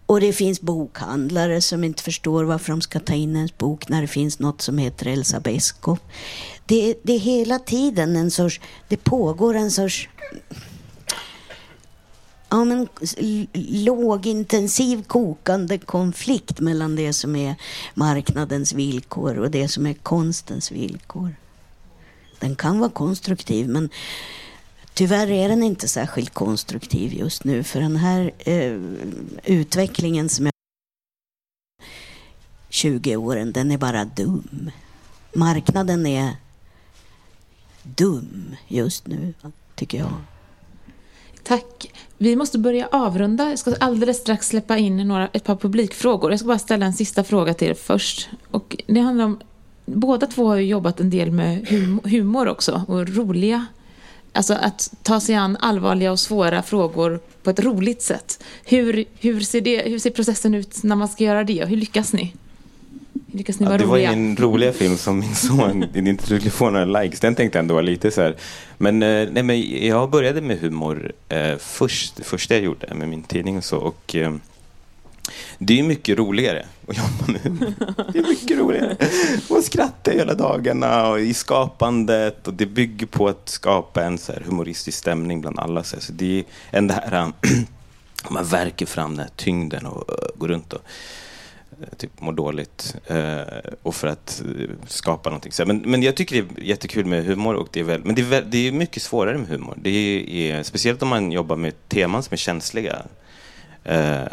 [0.05, 4.01] Och det finns bokhandlare som inte förstår varför de ska ta in en bok när
[4.01, 5.97] det finns något som heter Elsa Beskow.
[6.65, 10.09] Det, det är hela tiden en sorts, det pågår en sorts
[12.49, 12.87] ja, men,
[13.53, 17.55] lågintensiv kokande konflikt mellan det som är
[17.93, 21.35] marknadens villkor och det som är konstens villkor.
[22.39, 23.89] Den kan vara konstruktiv men
[24.93, 28.79] Tyvärr är den inte särskilt konstruktiv just nu för den här eh,
[29.43, 30.53] utvecklingen som jag
[32.69, 34.71] 20 åren, den är bara dum.
[35.33, 36.31] Marknaden är
[37.83, 39.33] dum just nu,
[39.75, 40.13] tycker jag.
[41.43, 41.91] Tack.
[42.17, 43.49] Vi måste börja avrunda.
[43.49, 46.31] Jag ska alldeles strax släppa in några, ett par publikfrågor.
[46.31, 48.29] Jag ska bara ställa en sista fråga till er först.
[48.51, 49.39] Och det handlar om,
[49.85, 51.67] båda två har ju jobbat en del med
[52.03, 53.65] humor också och roliga
[54.36, 58.43] Alltså att ta sig an allvarliga och svåra frågor på ett roligt sätt.
[58.65, 61.77] Hur, hur, ser, det, hur ser processen ut när man ska göra det och hur
[61.77, 62.34] lyckas ni?
[63.31, 64.13] Lyckas ni Ja, vara det var roliga?
[64.13, 67.19] ingen roliga film som min son inte skulle få några likes.
[67.19, 68.36] Den tänkte jag ändå var lite så här.
[68.77, 73.09] Men, eh, nej, men jag började med humor eh, först, det första jag gjorde med
[73.09, 73.77] min tidning och så.
[73.77, 74.34] Och, eh,
[75.57, 77.74] det är mycket roligare att jobba med humor.
[78.13, 78.97] Det är mycket roligare.
[79.49, 84.32] Man skrattar hela dagarna och i skapandet och det bygger på att skapa en så
[84.32, 85.84] här humoristisk stämning bland alla.
[85.84, 87.32] Så det är en det här,
[88.30, 90.82] man verkar fram den här tyngden och eh, går runt och
[91.82, 94.41] eh, typ mår dåligt eh, och för att
[94.88, 95.51] skapa någonting.
[95.67, 98.21] Men, men jag tycker det är jättekul med humor och det är väl, men det
[98.21, 99.78] är, det är mycket svårare med humor.
[99.82, 99.89] Det
[100.51, 103.05] är, speciellt om man jobbar med teman som är känsliga.
[103.86, 104.23] Eh,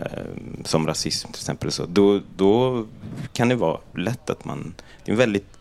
[0.65, 1.73] som rasism till exempel.
[1.73, 2.87] Så, då, då
[3.33, 4.75] kan det vara lätt att man...
[5.05, 5.59] Det är en väldigt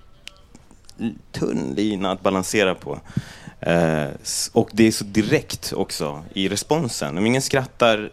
[1.32, 3.00] tunn lina att balansera på.
[3.60, 4.08] Eh,
[4.52, 7.18] och det är så direkt också i responsen.
[7.18, 8.12] Om ingen skrattar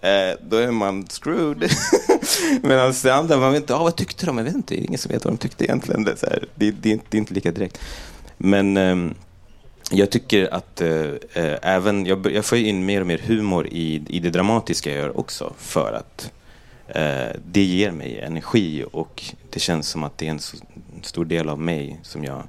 [0.00, 1.70] Eh, då är man screwed.
[2.62, 4.38] Medan det andra, man vet inte, ah, vad tyckte de?
[4.38, 6.04] Jag vet inte, det är ingen som vet vad de tyckte egentligen.
[6.04, 7.80] Det är, så här, det, det, det är inte lika direkt.
[8.36, 8.96] Men eh,
[9.90, 10.90] jag tycker att eh,
[11.32, 14.98] eh, även, jag, jag får in mer och mer humor i, i det dramatiska jag
[14.98, 15.52] gör också.
[15.58, 16.32] För att
[16.88, 20.56] eh, det ger mig energi och det känns som att det är en så
[21.02, 22.42] stor del av mig som jag...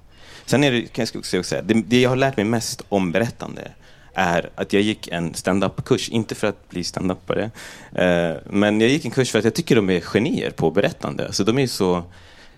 [0.45, 3.11] Sen är det, kan jag också säga, det, det jag har lärt mig mest om
[3.11, 3.71] berättande
[4.13, 7.51] är att jag gick en stand-up-kurs, inte för att bli stand-upare,
[7.95, 11.25] eh, men jag gick en kurs för att jag tycker de är genier på berättande.
[11.25, 12.03] Alltså de är så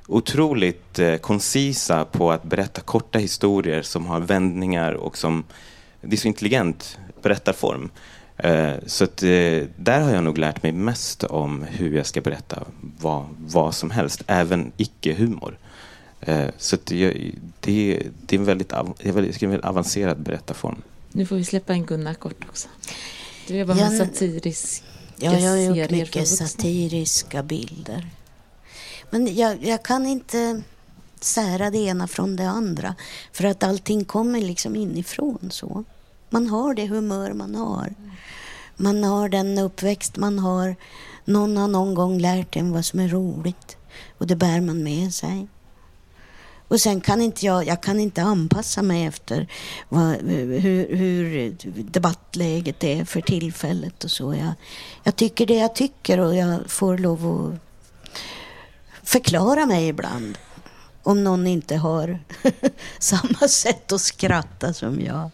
[0.07, 5.43] otroligt eh, koncisa på att berätta korta historier som har vändningar och som,
[6.01, 7.89] det är så intelligent berättarform.
[8.37, 12.21] Eh, så att, eh, där har jag nog lärt mig mest om hur jag ska
[12.21, 12.63] berätta
[12.99, 15.57] vad, vad som helst, även icke-humor.
[16.21, 19.65] Eh, så att jag, det, det är en väldigt, av, det är väldigt, en väldigt
[19.65, 20.81] avancerad berättarform.
[21.11, 22.67] Nu får vi släppa in Gunnar kort också.
[23.47, 24.83] Du jobbar med Ja, satirisk
[25.23, 28.09] Ja, jag har gjort mycket satiriska bilder.
[29.11, 30.61] Men jag, jag kan inte
[31.19, 32.95] sära det ena från det andra.
[33.31, 35.83] För att allting kommer liksom inifrån så.
[36.29, 37.93] Man har det humör man har.
[38.77, 40.75] Man har den uppväxt man har.
[41.25, 43.77] Någon har någon gång lärt en vad som är roligt.
[44.17, 45.47] Och det bär man med sig.
[46.67, 49.47] Och sen kan inte jag, jag kan inte anpassa mig efter
[49.89, 51.55] vad, hur, hur
[51.91, 54.33] debattläget är för tillfället och så.
[54.33, 54.53] Jag,
[55.03, 57.70] jag tycker det jag tycker och jag får lov att
[59.03, 60.37] förklara mig ibland.
[61.03, 62.19] Om någon inte har
[62.99, 65.29] samma sätt att skratta som jag.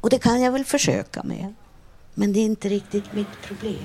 [0.00, 1.54] Och det kan jag väl försöka med.
[2.14, 3.84] Men det är inte riktigt mitt problem.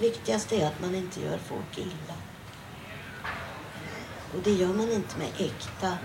[0.00, 2.14] Viktigast är att man inte gör folk illa.
[4.34, 5.98] Och det gör man inte med äkta,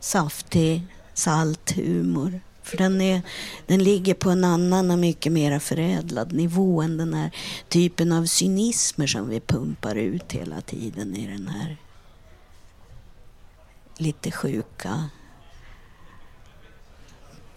[0.00, 2.40] saftig, salt humor.
[2.68, 3.22] För den, är,
[3.66, 7.30] den ligger på en annan och mycket mer förädlad nivå än den här
[7.68, 11.76] typen av cynismer som vi pumpar ut hela tiden i den här
[13.96, 15.08] lite sjuka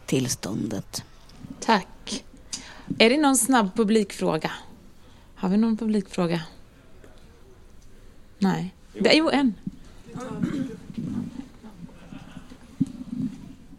[0.05, 1.03] tillståndet.
[1.59, 2.23] Tack.
[2.99, 4.51] Är det någon snabb publikfråga?
[5.35, 6.41] Har vi någon publikfråga?
[8.39, 8.75] Nej.
[8.93, 9.53] Det, jo, en.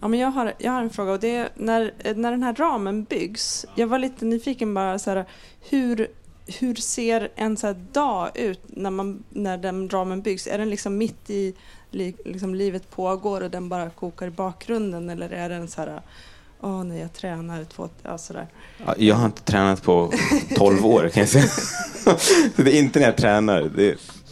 [0.02, 2.54] Ja, men jag, har, jag har en fråga och det är när, när den här
[2.54, 3.66] ramen byggs.
[3.74, 5.24] Jag var lite nyfiken bara så här,
[5.70, 6.08] hur,
[6.46, 10.46] hur ser en så här dag ut när, man, när den ramen byggs?
[10.46, 11.54] Är den liksom mitt i
[11.90, 16.00] li, liksom livet pågår och den bara kokar i bakgrunden eller är den så här
[16.60, 18.46] Åh nej, jag tränar två, ja sådär.
[18.96, 20.12] Jag har inte tränat på
[20.56, 21.46] 12 år kan jag säga.
[22.04, 22.16] Så
[22.62, 23.70] det är inte när jag tränar.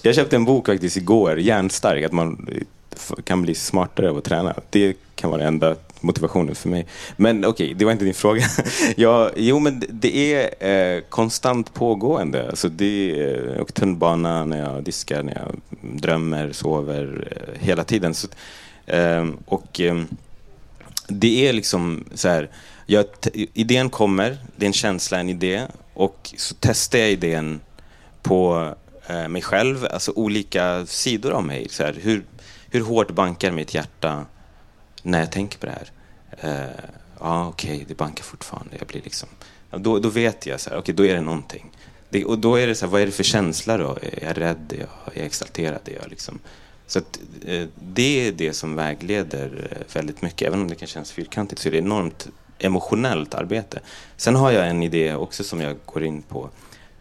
[0.03, 2.49] Jag köpte en bok faktiskt igår, Hjärnstark, att man
[3.25, 4.55] kan bli smartare av att träna.
[4.71, 6.87] Det kan vara den enda motivationen för mig.
[7.17, 8.43] Men okej, det var inte din fråga.
[8.97, 12.49] Ja, jo, men det är eh, konstant pågående.
[12.51, 15.61] Alltså det är, eh, jag åker tunnelbana när jag diskar, när jag
[16.01, 18.15] drömmer, sover, eh, hela tiden.
[18.15, 18.29] Så,
[18.87, 19.81] eh, och...
[19.81, 20.07] Ehm,
[21.13, 22.51] det är liksom så här,
[22.87, 25.63] jag, t- idén kommer, det är en känsla, en idé
[25.95, 27.61] och så testar jag idén
[28.23, 28.75] på
[29.07, 31.67] eh, mig själv, alltså olika sidor av mig.
[31.71, 32.23] Så här, hur,
[32.71, 34.27] hur hårt bankar mitt hjärta
[35.03, 35.91] när jag tänker på det här?
[36.31, 36.85] Eh,
[37.21, 38.77] Ja, okej, det bankar fortfarande.
[38.79, 39.29] Jag blir liksom,
[39.71, 41.71] då, då vet jag, okej, okay, okej, då är det någonting.
[42.09, 43.99] Det, och då är det så här, vad är det för känsla då?
[44.03, 44.73] Är jag rädd?
[44.73, 45.81] Är jag, är jag exalterad?
[45.85, 46.39] Är jag liksom...
[46.87, 50.49] Så att, eh, det är det som vägleder eh, väldigt mycket.
[50.49, 53.81] Även om det kan kännas fyrkantigt så är det enormt emotionellt arbete.
[54.17, 56.51] Sen har jag en idé också som jag går in på.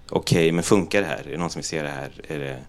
[0.09, 1.23] Okej, men funkar det här?
[1.27, 2.11] Är det någon som vill se det här?
[2.27, 2.59] Är det,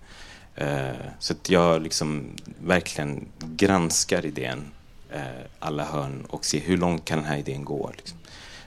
[1.19, 2.25] så att jag liksom
[2.65, 4.65] verkligen granskar idén,
[5.11, 5.21] eh,
[5.59, 7.91] alla hörn och ser hur långt kan den här idén gå.
[7.97, 8.19] Liksom.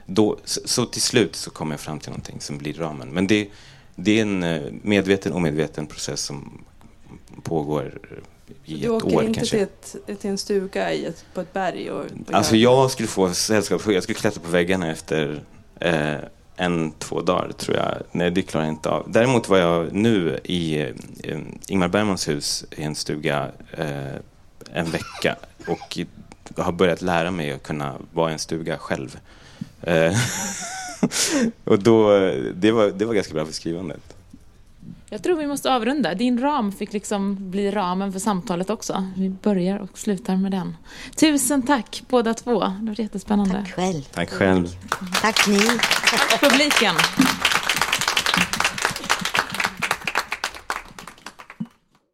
[0.05, 3.09] Då, så, till slut så kommer jag fram till någonting som blir ramen.
[3.09, 3.49] Men det,
[3.95, 6.65] det är en eh, medveten och omedveten process som
[7.43, 7.99] pågår
[8.65, 9.65] i Du ett åker år inte kanske.
[9.65, 13.07] till, ett, till en stuga i ett, på ett berg och, och Alltså jag skulle
[13.07, 15.43] få sällskap, jag skulle klättra på väggarna efter
[15.79, 16.15] eh,
[16.55, 17.93] en, två dagar tror jag.
[18.11, 19.11] Nej, det klarar jag inte av.
[19.11, 20.81] Däremot var jag nu i
[21.23, 24.15] eh, Ingmar Bergmans hus i en stuga eh,
[24.73, 25.35] en vecka
[25.67, 25.99] och
[26.57, 29.19] har börjat lära mig att kunna vara i en stuga själv.
[29.81, 30.13] Eh,
[31.63, 32.17] och då,
[32.55, 34.15] det var, det var ganska bra för skrivandet.
[35.13, 36.13] Jag tror vi måste avrunda.
[36.13, 39.07] Din ram fick liksom bli ramen för samtalet också.
[39.15, 40.77] Vi börjar och slutar med den.
[41.15, 42.59] Tusen tack båda två.
[42.59, 43.53] Det var jättespännande.
[43.53, 44.01] Tack själv.
[44.13, 44.67] Tack själv.
[45.21, 45.59] Tack ni.
[46.09, 46.95] Tack publiken.